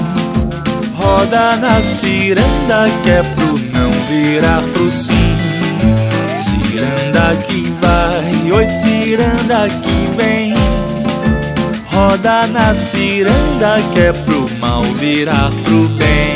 Roda 0.94 1.56
na 1.56 1.80
ciranda 1.80 2.90
que 3.02 3.08
é 3.08 3.22
pro 3.22 3.73
virar 4.14 4.62
pro 4.72 4.90
sim. 4.92 5.12
Ciranda 6.38 7.36
que 7.46 7.62
vai, 7.80 8.52
oi 8.52 8.66
ciranda 8.66 9.68
que 9.68 10.16
vem. 10.16 10.54
Roda 11.86 12.46
na 12.46 12.74
ciranda 12.74 13.76
que 13.92 13.98
é 14.00 14.12
pro 14.12 14.48
mal 14.58 14.82
virar 14.82 15.50
pro 15.64 15.88
bem. 15.96 16.34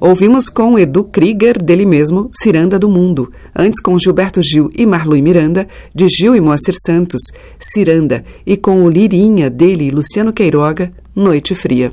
Ouvimos 0.00 0.50
com 0.50 0.78
Edu 0.78 1.04
Krieger, 1.04 1.56
dele 1.62 1.86
mesmo, 1.86 2.28
Ciranda 2.30 2.78
do 2.78 2.90
Mundo. 2.90 3.32
Antes 3.56 3.80
com 3.80 3.98
Gilberto 3.98 4.42
Gil 4.42 4.68
e 4.76 4.84
Marlui 4.84 5.22
Miranda, 5.22 5.66
de 5.94 6.06
Gil 6.08 6.36
e 6.36 6.40
Moacir 6.42 6.74
Santos, 6.84 7.22
Ciranda. 7.58 8.22
E 8.44 8.54
com 8.54 8.84
o 8.84 8.90
Lirinha, 8.90 9.48
dele 9.48 9.90
Luciano 9.90 10.30
Queiroga, 10.30 10.92
Noite 11.16 11.54
Fria. 11.54 11.90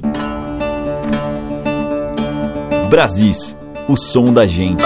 Brasis, 2.91 3.55
o 3.87 3.95
som 3.95 4.33
da 4.33 4.45
gente. 4.45 4.83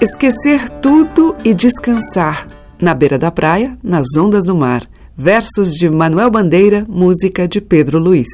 Esquecer 0.00 0.68
tudo 0.68 1.36
e 1.44 1.54
descansar. 1.54 2.48
Na 2.80 2.92
beira 2.92 3.16
da 3.16 3.30
praia, 3.30 3.78
nas 3.84 4.16
ondas 4.18 4.44
do 4.44 4.56
mar. 4.56 4.82
Versos 5.16 5.74
de 5.74 5.88
Manuel 5.88 6.28
Bandeira, 6.28 6.84
música 6.88 7.46
de 7.46 7.60
Pedro 7.60 8.00
Luiz. 8.00 8.26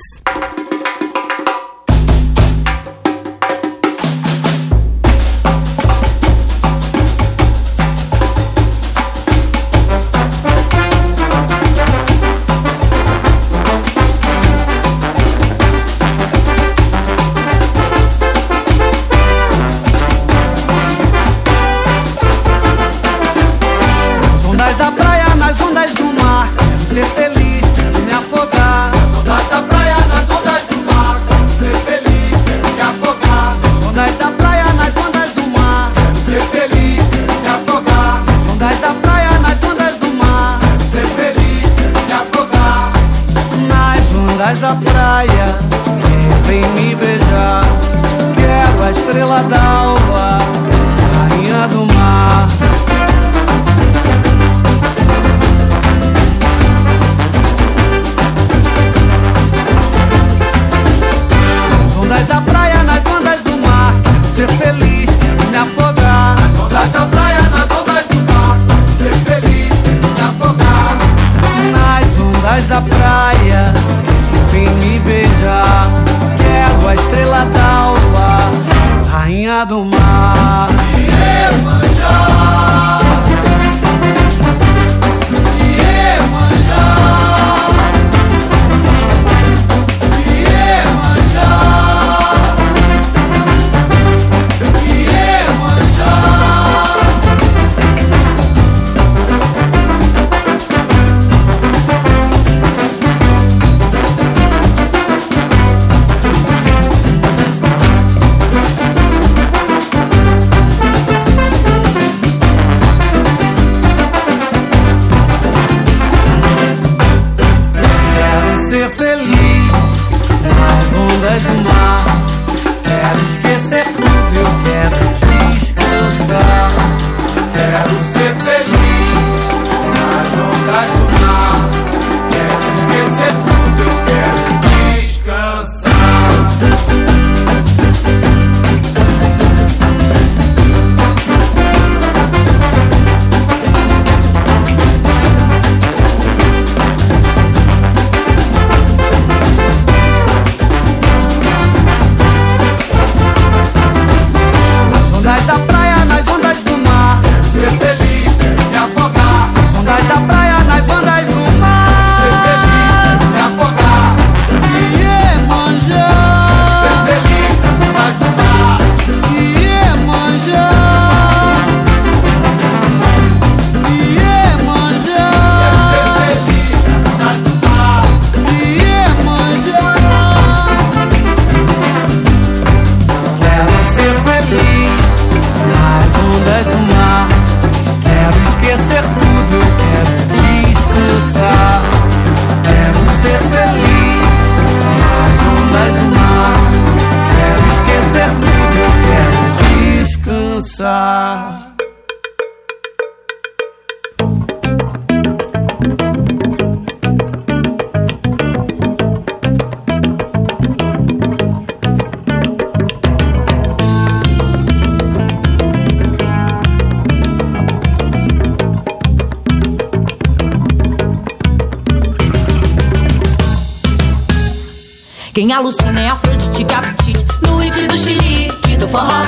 Quem 225.38 225.53
alucina 225.53 226.01
é 226.01 226.09
Afrodite, 226.09 226.64
Gabitite, 226.64 227.24
no 227.42 227.61
it 227.61 227.87
do 227.87 227.96
xilique, 227.96 228.77
do 228.77 228.88
forró. 228.88 229.22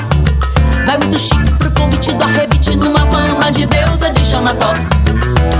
Vai 0.85 0.99
muito 0.99 1.17
chique 1.17 1.53
pro 1.57 1.71
convite 1.71 2.13
do 2.13 2.25
arrebite, 2.25 2.75
numa 2.75 3.07
fama 3.07 3.53
de 3.53 3.65
deusa 3.65 4.11
de 4.11 4.21
Xanató. 4.21 4.75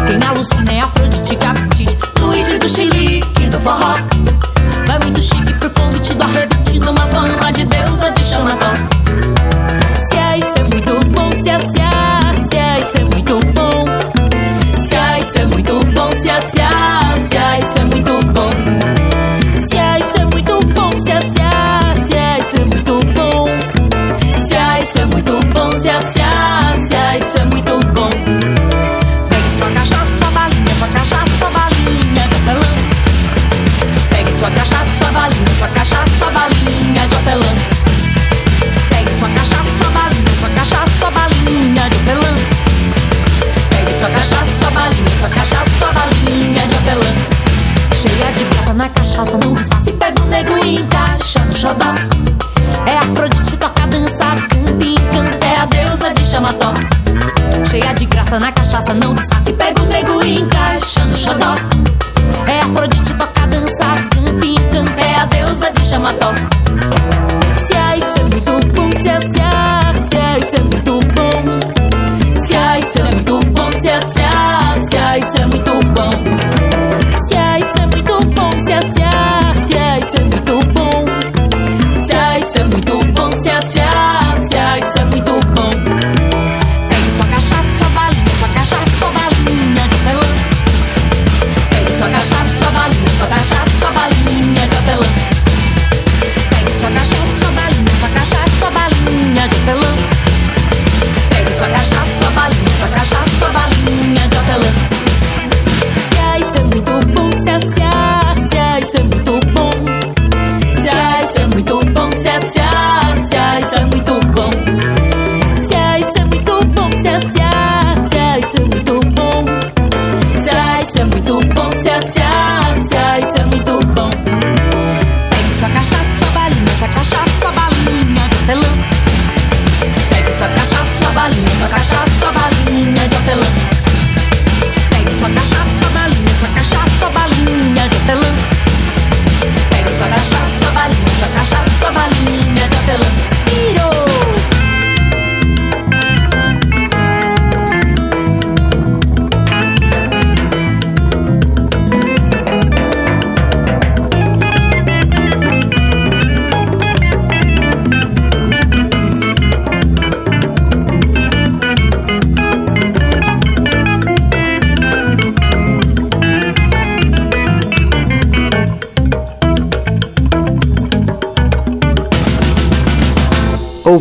Quem 0.09 0.29
alucina 0.29 0.73
é 0.73 0.81
Afrodite, 0.81 1.37
Gabitite, 1.37 1.97
no 2.19 2.33
it 2.33 2.59
do 2.59 2.69
xilique, 2.69 3.47
do 3.47 3.61
forró. 3.61 3.95
Vai 4.89 4.99
muito 4.99 5.23
chique 5.23 5.53
pro 5.55 5.71
convite 5.71 6.15
do 6.15 6.25
arrebite, 6.25 6.81
numa 6.81 7.07
fama 7.07 7.53
de 7.53 7.65
deusa 7.67 8.11
de 8.11 8.25
Xanató. 8.25 8.73
Se 10.09 10.17
é 10.17 10.39
isso 10.39 10.59
é 10.59 10.63
muito 10.65 11.07
bom, 11.11 11.31
se 11.31 11.49
é, 11.49 11.59
se 11.61 11.79
é, 11.81 12.47
se 12.49 12.57
é 12.57 12.81
isso 12.81 12.99
é 12.99 13.05
muito 13.05 13.20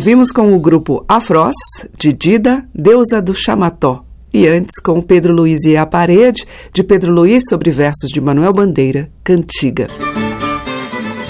Ouvimos 0.00 0.32
com 0.32 0.56
o 0.56 0.58
grupo 0.58 1.04
Afros, 1.06 1.52
de 1.94 2.10
Dida, 2.10 2.66
Deusa 2.74 3.20
do 3.20 3.34
Chamató, 3.34 4.02
e 4.32 4.48
antes 4.48 4.80
com 4.80 5.02
Pedro 5.02 5.34
Luiz 5.34 5.62
e 5.66 5.76
a 5.76 5.84
Parede, 5.84 6.48
de 6.72 6.82
Pedro 6.82 7.12
Luiz 7.12 7.44
sobre 7.46 7.70
versos 7.70 8.08
de 8.08 8.18
Manuel 8.18 8.54
Bandeira, 8.54 9.10
Cantiga. 9.22 9.88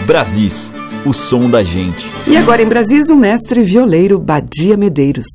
Brasis, 0.06 0.70
o 1.04 1.12
som 1.12 1.50
da 1.50 1.64
gente. 1.64 2.08
E 2.28 2.36
agora 2.36 2.62
em 2.62 2.66
Brasis, 2.66 3.10
o 3.10 3.16
mestre 3.16 3.64
violeiro 3.64 4.20
Badia 4.20 4.76
Medeiros. 4.76 5.26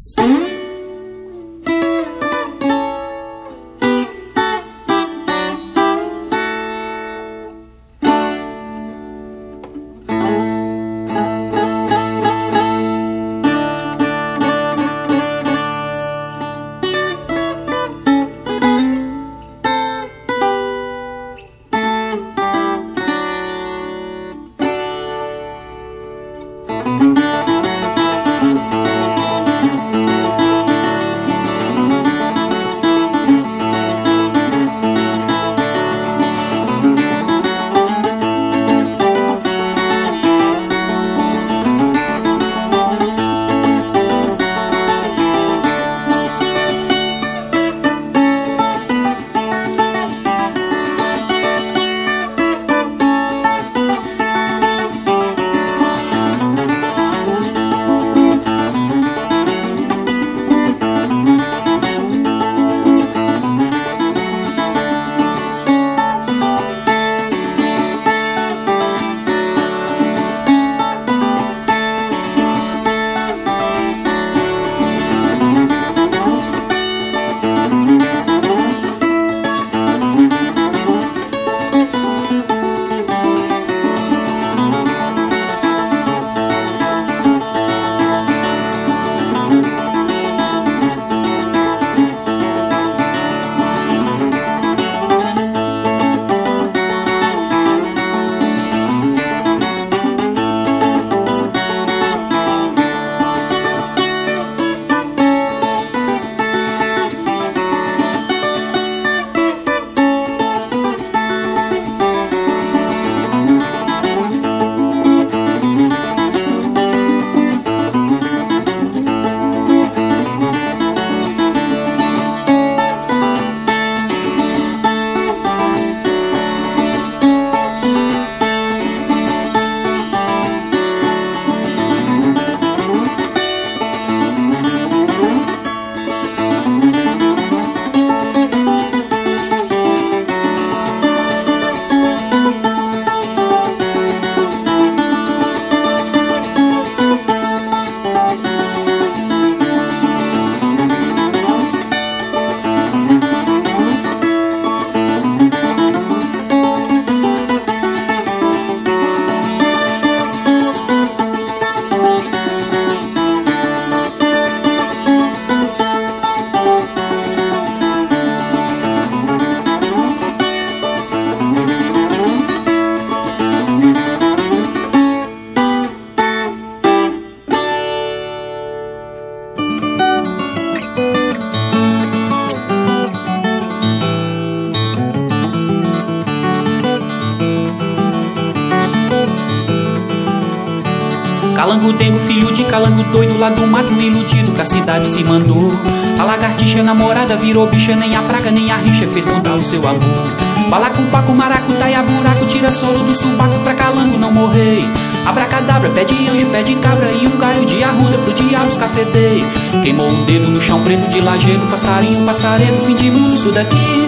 Do 193.50 193.68
mato 193.68 193.94
iludido 193.94 194.54
que 194.54 194.62
a 194.62 194.66
cidade 194.66 195.08
se 195.08 195.24
mandou. 195.24 195.72
A 196.20 196.24
lagartixa 196.24 196.82
namorada 196.82 197.36
virou 197.36 197.68
bicha, 197.68 197.96
nem 197.96 198.16
a 198.16 198.22
praga 198.22 198.52
nem 198.52 198.72
a 198.72 198.78
rixa 198.78 199.08
fez 199.08 199.26
contar 199.26 199.56
o 199.56 199.64
seu 199.64 199.88
amor. 199.88 200.28
Balacupaco, 200.70 201.34
maracutaia, 201.34 202.02
buraco, 202.02 202.46
tira 202.48 202.72
solo 202.72 203.00
do 203.04 203.14
subaco 203.14 203.60
pra 203.60 203.74
calango 203.74 204.18
não 204.18 204.32
morrer. 204.32 204.84
Abracadabra, 205.26 205.90
pé 205.90 206.04
de 206.04 206.28
anjo, 206.28 206.48
pé 206.48 206.64
de 206.64 206.76
cabra 206.76 207.12
e 207.12 207.28
um 207.28 207.38
galho 207.38 207.66
de 207.66 207.84
arruda 207.84 208.18
pro 208.18 208.34
diabo 208.34 208.68
escafedei. 208.68 209.44
Queimou 209.84 210.10
o 210.10 210.26
dedo 210.26 210.50
no 210.50 210.62
chão 210.62 210.82
preto 210.84 211.10
de 211.10 211.22
lajeiro, 211.22 211.66
passarinho, 211.68 212.26
passaredo, 212.26 212.80
fim 212.86 212.96
de 212.96 213.12
mundo, 213.12 213.34
isso 213.34 213.52
daqui. 213.52 214.05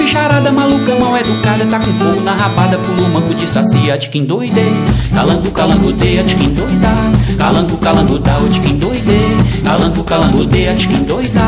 Bicharada 0.00 0.50
maluca, 0.50 0.94
mal 0.98 1.14
educada, 1.18 1.66
tá 1.66 1.78
com 1.78 1.92
fogo 1.92 2.20
na 2.22 2.32
rabada, 2.32 2.78
pulou 2.78 3.06
manco 3.10 3.34
de 3.34 3.46
sacia, 3.46 3.98
de 3.98 4.08
quem 4.08 4.24
doidei. 4.24 4.72
Calango, 5.14 5.50
calango, 5.50 5.92
deia, 5.92 6.24
de 6.24 6.36
quem 6.36 6.48
doida. 6.54 6.88
Calango, 7.36 7.76
calango, 7.76 8.18
dá, 8.18 8.38
de 8.38 8.60
quem 8.60 8.76
doidei. 8.76 9.36
Calango, 9.62 10.02
calango, 10.02 10.44
deia, 10.46 10.74
de 10.74 10.88
quem 10.88 11.02
doida. 11.04 11.42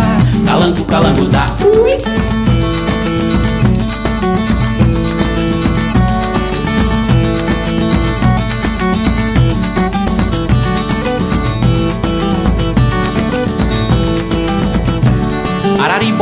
Calango, 0.46 0.84
calango, 0.84 1.24
dá. 1.24 1.46
Ui. 1.64 2.41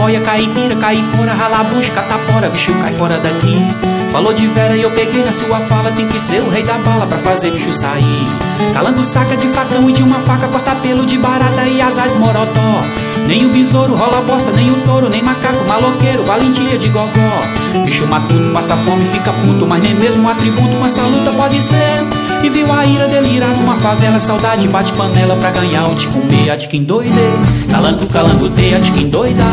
Araribóia, 0.00 0.20
caipira, 0.22 0.76
caipora, 0.76 1.34
ralabucha, 1.34 1.92
catapora, 1.92 2.48
bicho 2.48 2.72
cai 2.80 2.90
fora 2.92 3.18
daqui. 3.18 3.66
Falou 4.10 4.32
de 4.32 4.46
Vera 4.46 4.74
e 4.74 4.82
eu 4.82 4.90
peguei 4.92 5.22
na 5.22 5.30
sua 5.30 5.60
fala, 5.60 5.92
tem 5.92 6.08
que 6.08 6.18
ser 6.18 6.40
o 6.40 6.48
rei 6.48 6.62
da 6.62 6.78
bala 6.78 7.06
pra 7.06 7.18
fazer 7.18 7.50
bicho 7.50 7.70
sair. 7.70 8.26
Calando 8.72 9.04
saca 9.04 9.36
de 9.36 9.46
facão 9.48 9.88
e 9.90 9.92
de 9.92 10.02
uma 10.02 10.18
faca, 10.20 10.48
corta 10.48 10.74
pelo 10.76 11.04
de 11.04 11.18
barata 11.18 11.64
e 11.64 11.82
azar 11.82 12.08
de 12.08 12.14
morotó. 12.14 12.82
Nem 13.26 13.44
o 13.44 13.50
besouro 13.50 13.94
rola 13.94 14.22
bosta, 14.22 14.50
nem 14.50 14.70
o 14.70 14.74
touro, 14.86 15.10
nem 15.10 15.22
macaco, 15.22 15.64
maloqueiro, 15.68 16.24
valentia 16.24 16.78
de 16.78 16.88
gogó. 16.88 17.84
Bicho 17.84 18.06
matuto, 18.06 18.50
passa 18.54 18.76
fome, 18.78 19.04
fica 19.04 19.32
puto, 19.32 19.66
mas 19.66 19.82
nem 19.82 19.94
mesmo 19.94 20.24
um 20.24 20.28
atributo, 20.28 20.76
uma 20.76 20.86
essa 20.86 21.02
luta 21.02 21.30
pode 21.32 21.62
ser. 21.62 22.00
E 22.42 22.48
viu 22.48 22.72
a 22.72 22.86
ira 22.86 23.06
delirar 23.06 23.54
numa 23.54 23.76
favela, 23.76 24.18
saudade 24.18 24.66
bate 24.66 24.92
panela 24.94 25.36
pra 25.36 25.50
ganhar 25.50 25.86
o 25.88 25.94
de 25.94 26.08
comer, 26.08 26.50
a 26.50 26.56
de 26.56 26.68
quem 26.68 26.84
doidei. 26.84 27.32
Calango, 27.70 28.06
calango, 28.06 28.48
de, 28.48 28.74
a 28.74 28.78
de 28.78 28.90
quem 28.92 29.08
doida. 29.08 29.44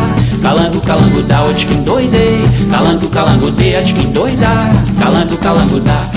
Calango, 0.42 0.82
calango, 0.82 1.22
dá, 1.24 1.44
o 1.44 1.54
de 1.54 1.66
quem 1.66 1.84
doidei. 1.84 2.42
Calango, 2.72 3.10
calango, 3.10 3.48
a 3.48 3.82
de 3.82 3.94
quem 3.94 4.12
doida. 4.12 4.48
Calango, 5.00 5.38
calango, 5.38 5.80
dá. 5.80 6.08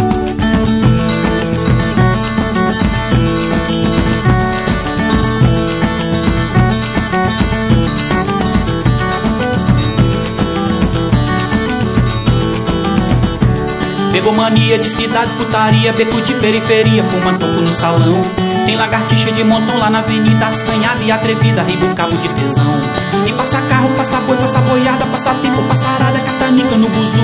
Pegou 14.12 14.32
mania 14.32 14.78
de 14.78 14.88
cidade, 14.88 15.30
putaria, 15.32 15.92
beco 15.92 16.20
de 16.20 16.34
periferia, 16.34 17.02
fumando 17.04 17.38
toco 17.38 17.60
no 17.60 17.72
salão. 17.72 18.49
Tem 18.70 18.76
lagartixa 18.76 19.32
de 19.32 19.42
montão 19.42 19.76
lá 19.80 19.90
na 19.90 19.98
avenida, 19.98 20.46
assanhada 20.46 21.02
e 21.02 21.10
atrevida, 21.10 21.64
riba 21.64 21.86
um 21.86 21.92
cabo 21.92 22.16
de 22.16 22.28
tesão. 22.34 22.80
E 23.26 23.32
passa 23.32 23.60
carro, 23.62 23.88
passa 23.96 24.18
boi, 24.20 24.36
passa 24.36 24.60
boiada, 24.60 25.06
passa 25.06 25.34
tempo, 25.42 25.60
passa 25.64 25.88
arada, 25.88 26.20
catanica 26.20 26.76
no 26.76 26.88
buzu. 26.88 27.18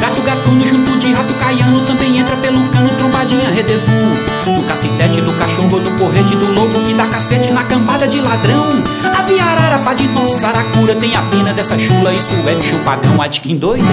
Gato 0.00 0.22
gatuno 0.22 0.66
junto 0.66 0.98
de 0.98 1.12
rato 1.12 1.34
caiano, 1.34 1.80
também 1.82 2.16
entra 2.16 2.34
pelo 2.36 2.66
cano, 2.68 2.88
trombadinha 2.96 3.50
redevu. 3.50 4.56
Do 4.56 4.62
cacetete, 4.66 5.20
do 5.20 5.32
cachorro, 5.34 5.78
do 5.78 5.90
correte, 5.98 6.34
do 6.34 6.52
lobo 6.54 6.82
que 6.86 6.94
dá 6.94 7.06
cacete 7.08 7.50
na 7.50 7.64
cambada 7.64 8.08
de 8.08 8.22
ladrão. 8.22 8.82
A 9.14 9.20
viarara, 9.24 9.80
pá 9.80 9.92
de 9.92 10.08
nosso 10.08 10.40
saracura, 10.40 10.94
tem 10.94 11.14
a 11.14 11.20
pena 11.24 11.52
dessa 11.52 11.78
chula, 11.78 12.14
isso 12.14 12.32
é 12.32 13.22
a 13.22 13.26
de 13.26 13.40
quem 13.42 13.58
doidei. 13.58 13.86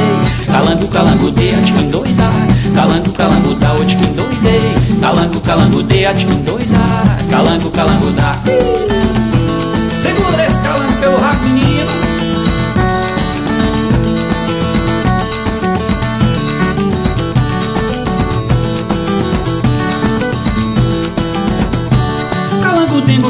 Calango, 0.49 0.87
calango, 0.87 1.29
de, 1.29 1.73
quem 1.73 1.89
doida. 1.89 2.29
Calango, 2.75 3.11
calango, 3.13 3.55
da, 3.55 3.73
o 3.73 3.77
doidei. 3.77 4.99
Calango, 4.99 5.39
calango, 5.39 5.81
de, 5.83 6.05
a 6.05 6.11
de 6.11 6.25
quem 6.25 6.43
doida. 6.43 6.77
Calango, 7.31 7.71
calango, 7.71 8.11
da. 8.11 8.33
Segura 9.95 10.45
esse 10.45 10.59
calango 10.59 10.93
pelo 10.99 11.17
rabo, 11.17 11.54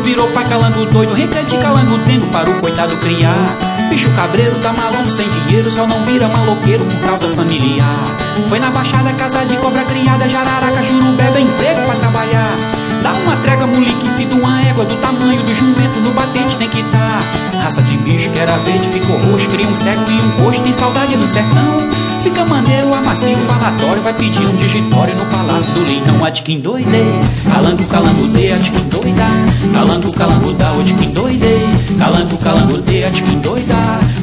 virou 0.06 0.28
pra 0.28 0.44
calango 0.44 0.86
doido, 0.86 1.14
repete 1.14 1.58
calango 1.58 1.98
dengo 2.06 2.28
para 2.28 2.50
o 2.50 2.62
coitado 2.62 2.96
criar. 2.98 3.58
Bicho 3.90 4.10
cabreiro 4.12 4.58
tá 4.60 4.72
maluco 4.72 5.10
sem 5.10 5.28
dinheiro, 5.28 5.70
só 5.72 5.88
não 5.88 6.06
vira 6.06 6.28
maloqueiro 6.28 6.86
por 6.86 7.00
causa 7.00 7.28
familiar. 7.30 8.06
Foi 8.48 8.60
na 8.60 8.70
baixada, 8.70 9.12
casa 9.14 9.44
de 9.46 9.58
cobra 9.58 9.84
criada, 9.84 10.30
jararaca, 10.30 10.84
jurubé, 10.84 11.32
dá 11.32 11.42
emprego 11.42 11.82
pra 11.86 11.96
trabalhar. 11.96 12.56
Dá 13.02 13.14
uma 13.14 13.36
trega, 13.38 13.66
moleque, 13.66 14.08
filho 14.16 14.38
uma 14.38 14.62
égua 14.62 14.86
do 14.86 14.96
tamanho 14.98 15.42
do 15.42 15.56
jumento, 15.56 16.00
no 16.00 16.12
batente 16.12 16.56
tem 16.58 16.70
que 16.70 16.84
dar. 16.84 17.24
Raça 17.64 17.82
de 17.82 17.98
bicho 17.98 18.30
que 18.30 18.40
era 18.40 18.58
verde, 18.58 18.88
ficou 18.90 19.18
roxo, 19.18 19.48
cria 19.50 19.68
um 19.68 19.76
cego 19.76 20.04
e 20.08 20.22
um 20.22 20.44
rosto, 20.44 20.62
tem 20.62 20.74
saudade 20.74 21.18
no 21.18 21.28
sertão. 21.28 21.78
Fica 22.26 22.44
maneiro, 22.44 22.92
amacio, 22.92 23.38
falatório 23.38 24.02
Vai 24.02 24.14
pedir 24.16 24.50
um 24.50 24.56
digitório 24.56 25.16
no 25.16 25.28
palácio 25.28 25.72
do 25.74 25.82
leitão 25.82 26.26
A 26.26 26.32
de 26.32 26.42
quem 26.42 26.60
doidei, 26.60 27.06
calango, 27.52 27.86
calango, 27.86 28.28
de 28.30 28.52
A 28.52 28.58
de 28.58 28.72
quem 28.72 28.84
doida, 28.86 29.28
calango, 29.72 30.12
calango, 30.12 30.52
da 30.54 30.74
O 30.74 30.84
de 30.84 30.94
quem 30.96 31.12
doidei, 31.12 31.60
calango, 32.00 32.38
calango, 32.40 32.82
de 32.82 33.04
A 33.04 33.10
de 33.12 33.22
quem 33.22 33.40
doida, 33.42 33.76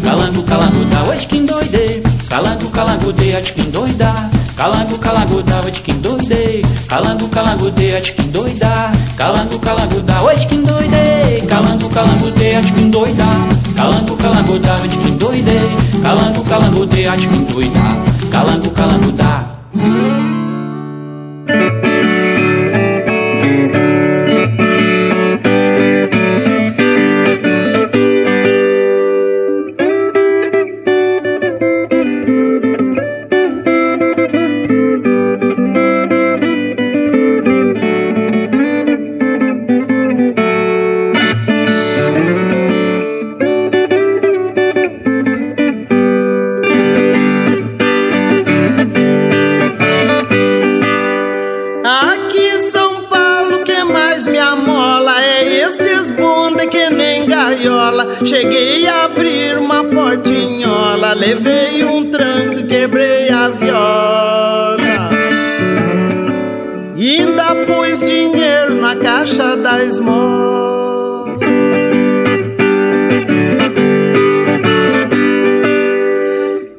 calango, 0.05 0.43
calango, 0.43 0.85
da 0.87 1.03
O 1.05 1.17
de 1.17 1.27
quem 1.29 1.47
doidei, 1.47 2.03
calango, 2.29 2.71
calango, 2.73 3.13
de 3.13 3.37
A 3.37 3.41
de 3.41 3.53
quem 3.53 3.71
doida, 3.71 4.31
calango, 4.57 4.99
calango, 4.99 5.43
da 5.45 5.61
O 5.61 5.71
de 5.71 5.81
quem 5.81 5.95
doidei, 6.63 6.87
calango, 6.89 7.29
calango, 7.29 7.71
de 7.71 7.97
A 7.97 8.01
de 8.01 8.13
quem 8.13 8.31
doida, 8.31 8.93
calango, 9.17 9.59
calango, 9.59 10.01
da 10.01 10.23
quem 10.47 10.63
doidei, 10.63 11.41
calango, 11.49 11.89
calango, 11.89 12.31
de 12.31 12.55
A 12.55 12.61
de 12.61 12.73
quem 12.73 12.91
doida, 12.91 13.25
calango, 13.77 14.17
calango, 14.17 14.59
da 14.59 14.77
quem 14.77 15.17
doidei, 15.17 15.71
calango, 16.03 16.45
calango, 16.45 16.87
de 16.87 17.07
A 17.07 17.17
de 17.17 17.29
quem 17.29 17.45
doida, 17.45 17.81
calango, 18.31 18.71
calango, 18.71 19.13
da 19.13 20.32
Cheguei 58.25 58.87
a 58.87 59.05
abrir 59.05 59.59
uma 59.59 59.85
portinhola, 59.85 61.13
levei 61.13 61.85
um 61.85 62.11
tranco 62.11 62.61
e 62.61 62.65
quebrei 62.65 63.31
a 63.31 63.49
viola. 63.49 64.77
E 66.97 67.19
ainda 67.19 67.55
pus 67.67 67.99
dinheiro 67.99 68.77
na 68.81 68.95
caixa 68.95 69.57
da 69.57 69.83
esmola. 69.83 71.37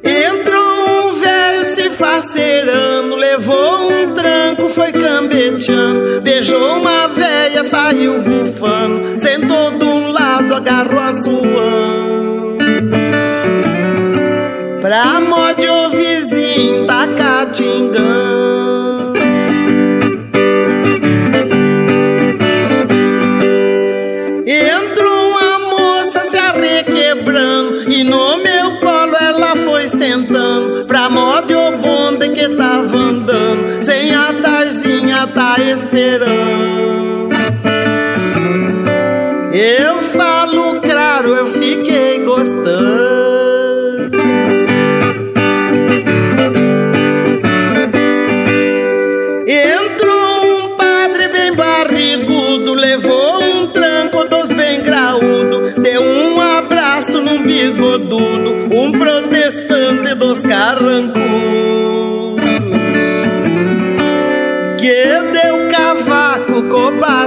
Entrou 0.02 1.08
um 1.08 1.12
velho 1.12 1.64
se 1.64 1.90
faceirando, 1.90 3.16
levou 3.16 3.90
um 3.90 4.14
tranco, 4.14 4.68
foi 4.70 4.92
cambeteando. 4.92 6.22
Beijou 6.22 6.78
uma 6.78 7.06
véia, 7.08 7.62
saiu 7.62 8.22
bufando. 8.22 9.13
Suando. 11.22 12.58
Pra 14.82 15.20
mod 15.20 15.66
o 15.66 15.90
vizinho 15.90 16.86
tá 16.86 17.06
catingando. 17.06 19.14
Entrou 24.46 25.30
uma 25.30 25.58
moça 25.70 26.20
se 26.24 26.36
arrequebrando 26.36 27.90
E 27.90 28.02
no 28.02 28.36
meu 28.38 28.80
colo 28.80 29.16
ela 29.20 29.54
foi 29.56 29.88
sentando 29.88 30.84
Pra 30.84 31.08
moda 31.08 31.58
o 31.58 31.78
bonde 31.78 32.28
que 32.30 32.48
tava 32.50 32.96
andando 32.96 33.82
Sem 33.82 34.14
a 34.14 34.32
tarzinha 34.42 35.26
tá 35.28 35.56
esperando 35.58 36.43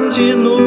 continua. 0.09 0.66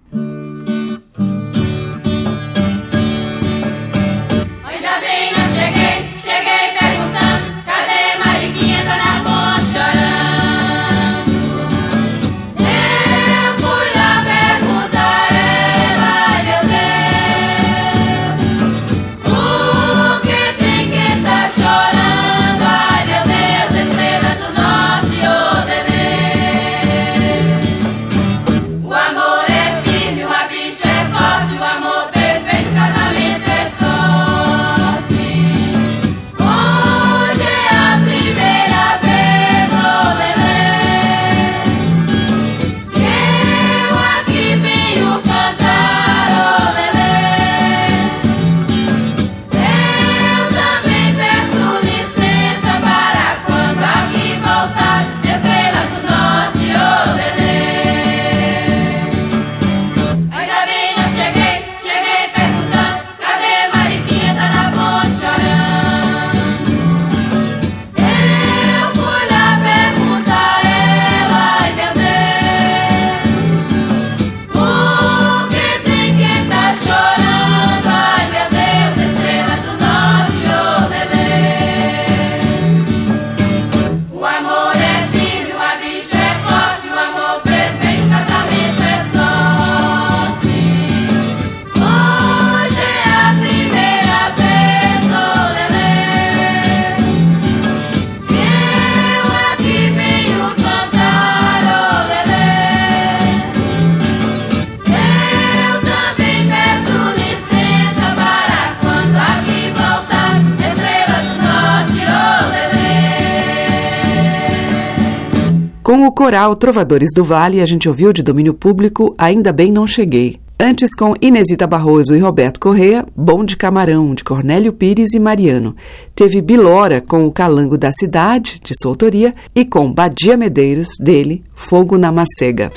Coral 116.31 116.55
Trovadores 116.55 117.09
do 117.13 117.25
Vale, 117.25 117.59
a 117.59 117.65
gente 117.65 117.89
ouviu 117.89 118.13
de 118.13 118.23
domínio 118.23 118.53
público 118.53 119.13
Ainda 119.17 119.51
Bem 119.51 119.69
Não 119.69 119.85
Cheguei. 119.85 120.39
Antes, 120.57 120.95
com 120.95 121.13
Inesita 121.21 121.67
Barroso 121.67 122.15
e 122.15 122.19
Roberto 122.19 122.57
Correa, 122.57 123.05
Bom 123.13 123.43
de 123.43 123.57
Camarão, 123.57 124.15
de 124.15 124.23
Cornélio 124.23 124.71
Pires 124.71 125.13
e 125.13 125.19
Mariano. 125.19 125.75
Teve 126.15 126.41
Bilora 126.41 127.01
com 127.01 127.27
O 127.27 127.33
Calango 127.33 127.77
da 127.77 127.91
Cidade, 127.91 128.61
de 128.63 128.73
sua 128.81 128.91
autoria, 128.91 129.35
e 129.53 129.65
com 129.65 129.91
Badia 129.91 130.37
Medeiros, 130.37 130.91
dele, 131.01 131.43
Fogo 131.53 131.97
na 131.97 132.13
Macega. 132.13 132.71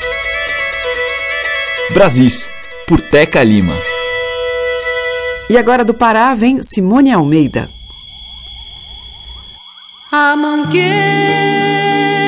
Brasis, 1.92 2.50
por 2.88 3.00
Teca 3.00 3.40
Lima. 3.44 3.74
E 5.48 5.56
agora 5.56 5.84
do 5.84 5.94
Pará 5.94 6.34
vem 6.34 6.60
Simone 6.60 7.12
Almeida. 7.12 7.68
A 10.10 10.34
mangueira 10.34 12.23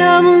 amo 0.00 0.35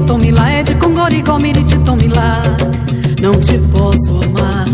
tomilá 0.00 0.50
é 0.50 0.62
de 0.62 0.74
Congoricó, 0.74 1.38
Miriti 1.38 1.78
tomilá. 1.78 2.42
Não 3.20 3.32
te 3.32 3.58
posso 3.58 4.20
amar 4.24 4.66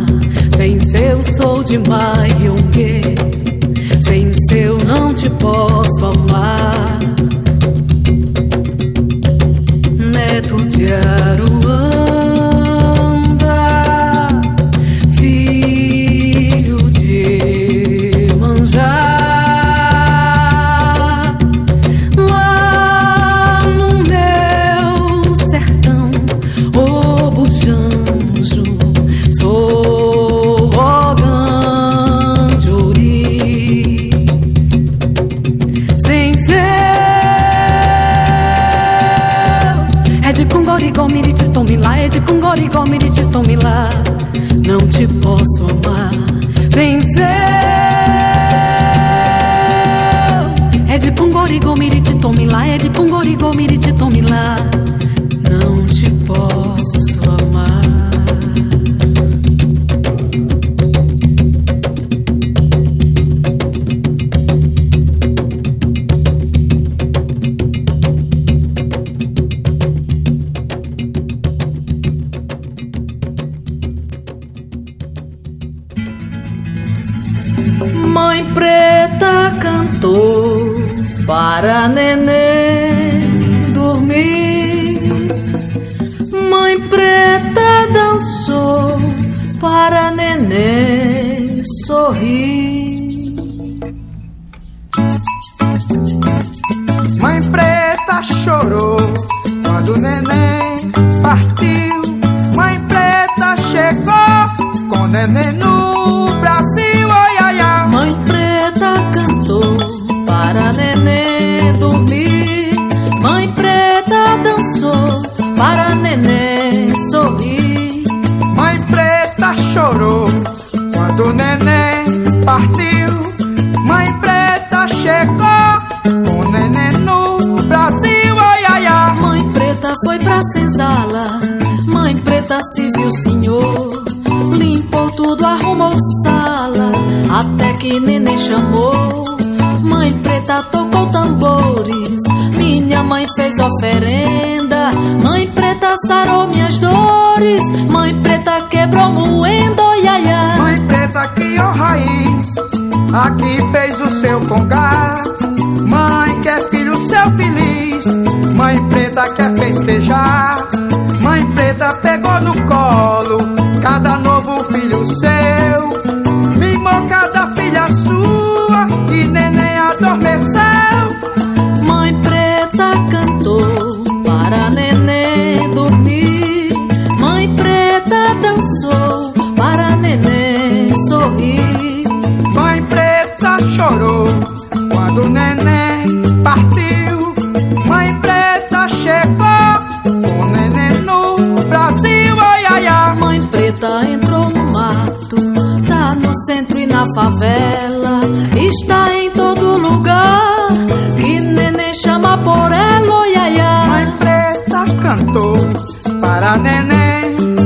sem 0.57 0.79
seu 0.79 1.23
sou 1.23 1.63
de 1.63 1.79
Maiungue. 1.79 3.32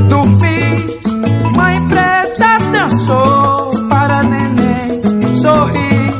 dormir. 0.07 0.99
Mãe 1.55 1.87
preta 1.87 2.57
dançou 2.71 3.71
para 3.89 4.23
neném 4.23 5.35
sorrir. 5.35 6.13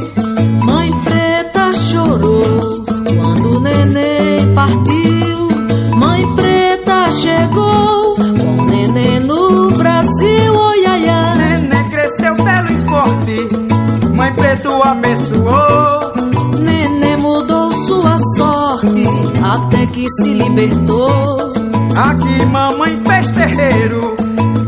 Mãe 0.64 0.92
preta 1.04 1.74
chorou 1.74 2.86
quando 3.20 3.58
o 3.58 3.60
neném 3.60 4.54
partiu. 4.54 5.98
Mãe 5.98 6.36
preta 6.36 7.12
chegou 7.12 8.16
com 8.16 8.62
o 8.62 8.66
neném 8.66 9.20
no 9.22 9.72
Brasil. 9.72 10.54
Oi, 10.54 10.86
ai, 10.86 11.10
ai. 11.10 11.38
Neném 11.38 11.90
cresceu 11.90 12.36
belo 12.36 12.72
e 12.72 12.78
forte. 12.90 14.16
Mãe 14.16 14.34
preta 14.34 14.70
o 14.70 14.84
abençoou. 14.84 16.12
Neném 16.60 17.18
mudou 17.18 17.72
sua 17.86 18.18
sorte 18.36 19.06
até 19.44 19.86
que 19.88 20.08
se 20.10 20.34
libertou. 20.34 21.50
Aqui 21.96 22.46
mamãe 22.46 22.98
Mestre 23.18 23.48
terreiro, 23.48 24.14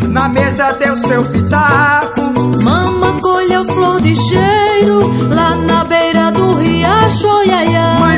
na 0.07 0.27
mesa 0.27 0.71
deu 0.71 0.97
seu 0.97 1.23
pitaco. 1.23 2.21
Mama 2.63 3.19
colheu 3.21 3.63
flor 3.65 4.01
de 4.01 4.15
cheiro, 4.15 5.01
lá 5.29 5.55
na 5.55 5.83
beira 5.83 6.31
do 6.31 6.55
riacho, 6.55 7.27
oh, 7.27 7.43
ia, 7.43 7.63
ia. 7.65 7.99
Mãe 7.99 8.17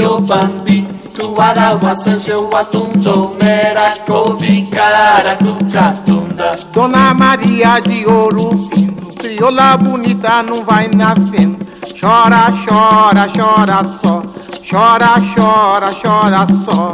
Covicara, 0.00 0.06
Yobambi, 0.06 0.86
Tuara, 1.14 1.74
Wassanje, 1.82 2.32
Watundo, 2.34 3.36
Mera, 3.40 3.92
Covicara, 4.06 5.36
Tucatunda. 5.36 6.56
Dona 6.72 7.14
Maria 7.14 7.80
de 7.80 8.06
Ouro 8.06 8.68
Fino, 8.70 9.12
crioula 9.18 9.76
bonita, 9.76 10.42
não 10.42 10.64
vai 10.64 10.88
na 10.88 11.14
fenda. 11.14 11.58
Chora, 12.00 12.50
chora, 12.66 13.28
chora 13.28 13.84
só. 14.02 14.22
Chora, 14.68 15.20
chora, 15.34 15.90
chora 16.00 16.46
só. 16.64 16.92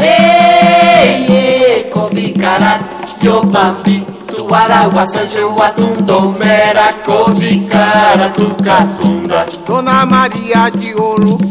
Ei, 0.00 1.26
ei, 1.26 1.84
Covicara, 1.90 2.80
Yobambi, 3.22 4.06
Tuara, 4.36 4.88
Wassanje, 4.94 5.40
Watundo, 5.42 6.34
Mera, 6.38 6.92
Covicara, 7.04 8.30
Tucatunda. 8.30 9.46
Dona 9.66 10.06
Maria 10.06 10.70
de 10.70 10.94
Ouro 10.94 11.38
Fino, 11.38 11.47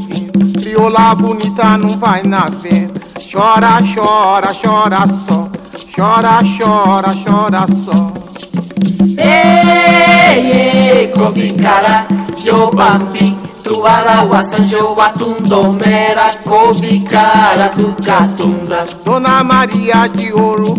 crioula 0.77 1.15
bonita, 1.15 1.75
não 1.75 1.97
vai 1.97 2.21
na 2.21 2.49
venda. 2.49 3.01
Chora, 3.31 3.79
chora, 3.95 4.53
chora 4.53 5.07
só. 5.27 5.49
Chora, 5.95 6.39
chora, 6.55 7.15
chora 7.25 7.65
só. 7.83 8.13
Ei, 9.17 10.51
ei, 10.51 11.07
Covicara, 11.07 12.07
Yobambi, 12.43 13.35
Tuara, 13.63 14.21
Wassanje, 14.21 14.75
Watundo, 14.75 15.73
Mera, 15.73 16.35
Covicara, 16.43 17.69
Tucatunda. 17.69 18.85
Dona 19.03 19.43
Maria 19.43 20.07
de 20.07 20.31
Ouro 20.31 20.75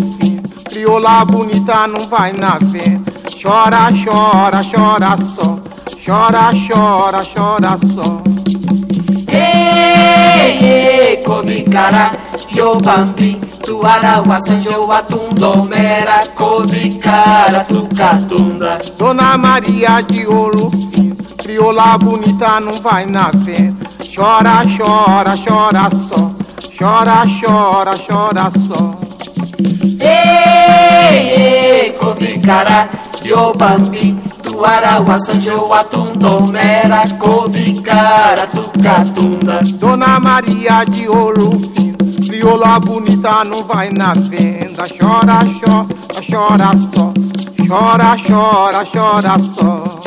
crioula 0.64 1.24
bonita, 1.24 1.88
não 1.88 2.06
vai 2.08 2.32
na 2.32 2.56
venda. 2.58 3.10
Chora, 3.42 3.88
chora, 4.04 4.62
chora 4.62 5.18
só. 5.34 5.58
Chora, 6.04 6.52
chora, 6.68 7.24
chora 7.34 7.78
só. 7.92 8.37
Ei, 10.36 11.22
Covicara, 11.22 12.12
Yobambi, 12.50 13.40
Tuara, 13.64 14.20
Wassanje, 14.26 14.74
Watundo, 14.76 15.64
Mera, 15.64 16.26
Covicara, 16.34 17.64
Tucatunda. 17.64 18.78
Dona 18.96 19.36
Maria 19.38 20.02
de 20.02 20.26
Ouro 20.26 20.70
Fino, 20.92 21.16
crioula 21.38 21.96
bonita, 21.98 22.60
não 22.60 22.74
vai 22.80 23.06
na 23.06 23.30
venda. 23.30 23.86
Chora, 24.14 24.64
chora, 24.76 25.34
chora 25.36 25.90
só. 26.08 26.30
Chora, 26.76 27.24
chora, 27.40 27.94
chora 27.98 28.52
só. 28.66 28.94
Ei, 30.00 31.30
ei, 31.30 31.92
Covicara, 31.92 32.88
Yobambi, 33.28 34.16
Tuara, 34.42 35.00
Wassanje, 35.00 35.50
Watundo, 35.52 36.50
Mera, 36.50 37.06
Covicara, 37.18 38.46
Tucatunda. 38.46 39.60
Dona 39.78 40.18
Maria 40.18 40.82
de 40.86 41.06
Ouro 41.08 41.50
Fino, 41.74 41.98
crioula 42.26 42.80
bonita, 42.80 43.44
não 43.44 43.62
vai 43.64 43.90
na 43.90 44.14
venda. 44.14 44.84
Chora, 44.98 45.40
chora, 45.60 45.86
chora 46.26 46.70
só. 46.94 47.12
Chora, 47.66 48.16
chora, 48.26 48.84
chora 48.86 49.38
só. 49.54 49.98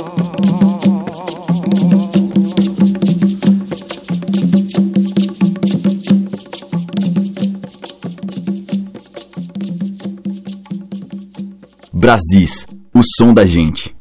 Brasis, 11.94 12.66
som 13.04 13.34
da 13.34 13.46
gente. 13.46 14.01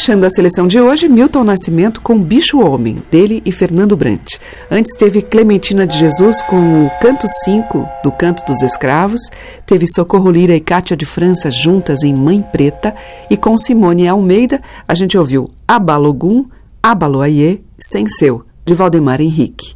Fechando 0.00 0.24
a 0.24 0.30
seleção 0.30 0.66
de 0.66 0.80
hoje, 0.80 1.10
Milton 1.10 1.44
Nascimento 1.44 2.00
com 2.00 2.18
Bicho 2.18 2.58
Homem, 2.58 2.96
dele 3.10 3.42
e 3.44 3.52
Fernando 3.52 3.94
Brant. 3.94 4.36
Antes 4.70 4.96
teve 4.96 5.20
Clementina 5.20 5.86
de 5.86 5.98
Jesus 5.98 6.40
com 6.40 6.86
o 6.86 6.90
Canto 7.02 7.28
5 7.28 7.86
do 8.02 8.10
Canto 8.10 8.42
dos 8.46 8.62
Escravos, 8.62 9.20
teve 9.66 9.86
Socorro 9.86 10.30
Lira 10.30 10.56
e 10.56 10.60
Cátia 10.60 10.96
de 10.96 11.04
França 11.04 11.50
juntas 11.50 12.02
em 12.02 12.14
Mãe 12.14 12.40
Preta, 12.40 12.94
e 13.28 13.36
com 13.36 13.58
Simone 13.58 14.08
Almeida 14.08 14.62
a 14.88 14.94
gente 14.94 15.18
ouviu 15.18 15.50
Abalogum, 15.68 16.46
Abaloaiê, 16.82 17.58
Sem 17.78 18.06
Seu, 18.08 18.42
de 18.64 18.72
Valdemar 18.72 19.20
Henrique. 19.20 19.74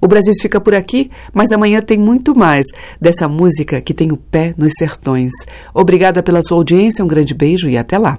O 0.00 0.08
Brasil 0.08 0.32
fica 0.40 0.58
por 0.58 0.74
aqui, 0.74 1.10
mas 1.30 1.52
amanhã 1.52 1.82
tem 1.82 1.98
muito 1.98 2.34
mais 2.34 2.64
dessa 2.98 3.28
música 3.28 3.82
que 3.82 3.92
tem 3.92 4.12
o 4.12 4.16
pé 4.16 4.54
nos 4.56 4.72
sertões. 4.78 5.34
Obrigada 5.74 6.22
pela 6.22 6.40
sua 6.40 6.56
audiência, 6.56 7.04
um 7.04 7.08
grande 7.08 7.34
beijo 7.34 7.68
e 7.68 7.76
até 7.76 7.98
lá. 7.98 8.18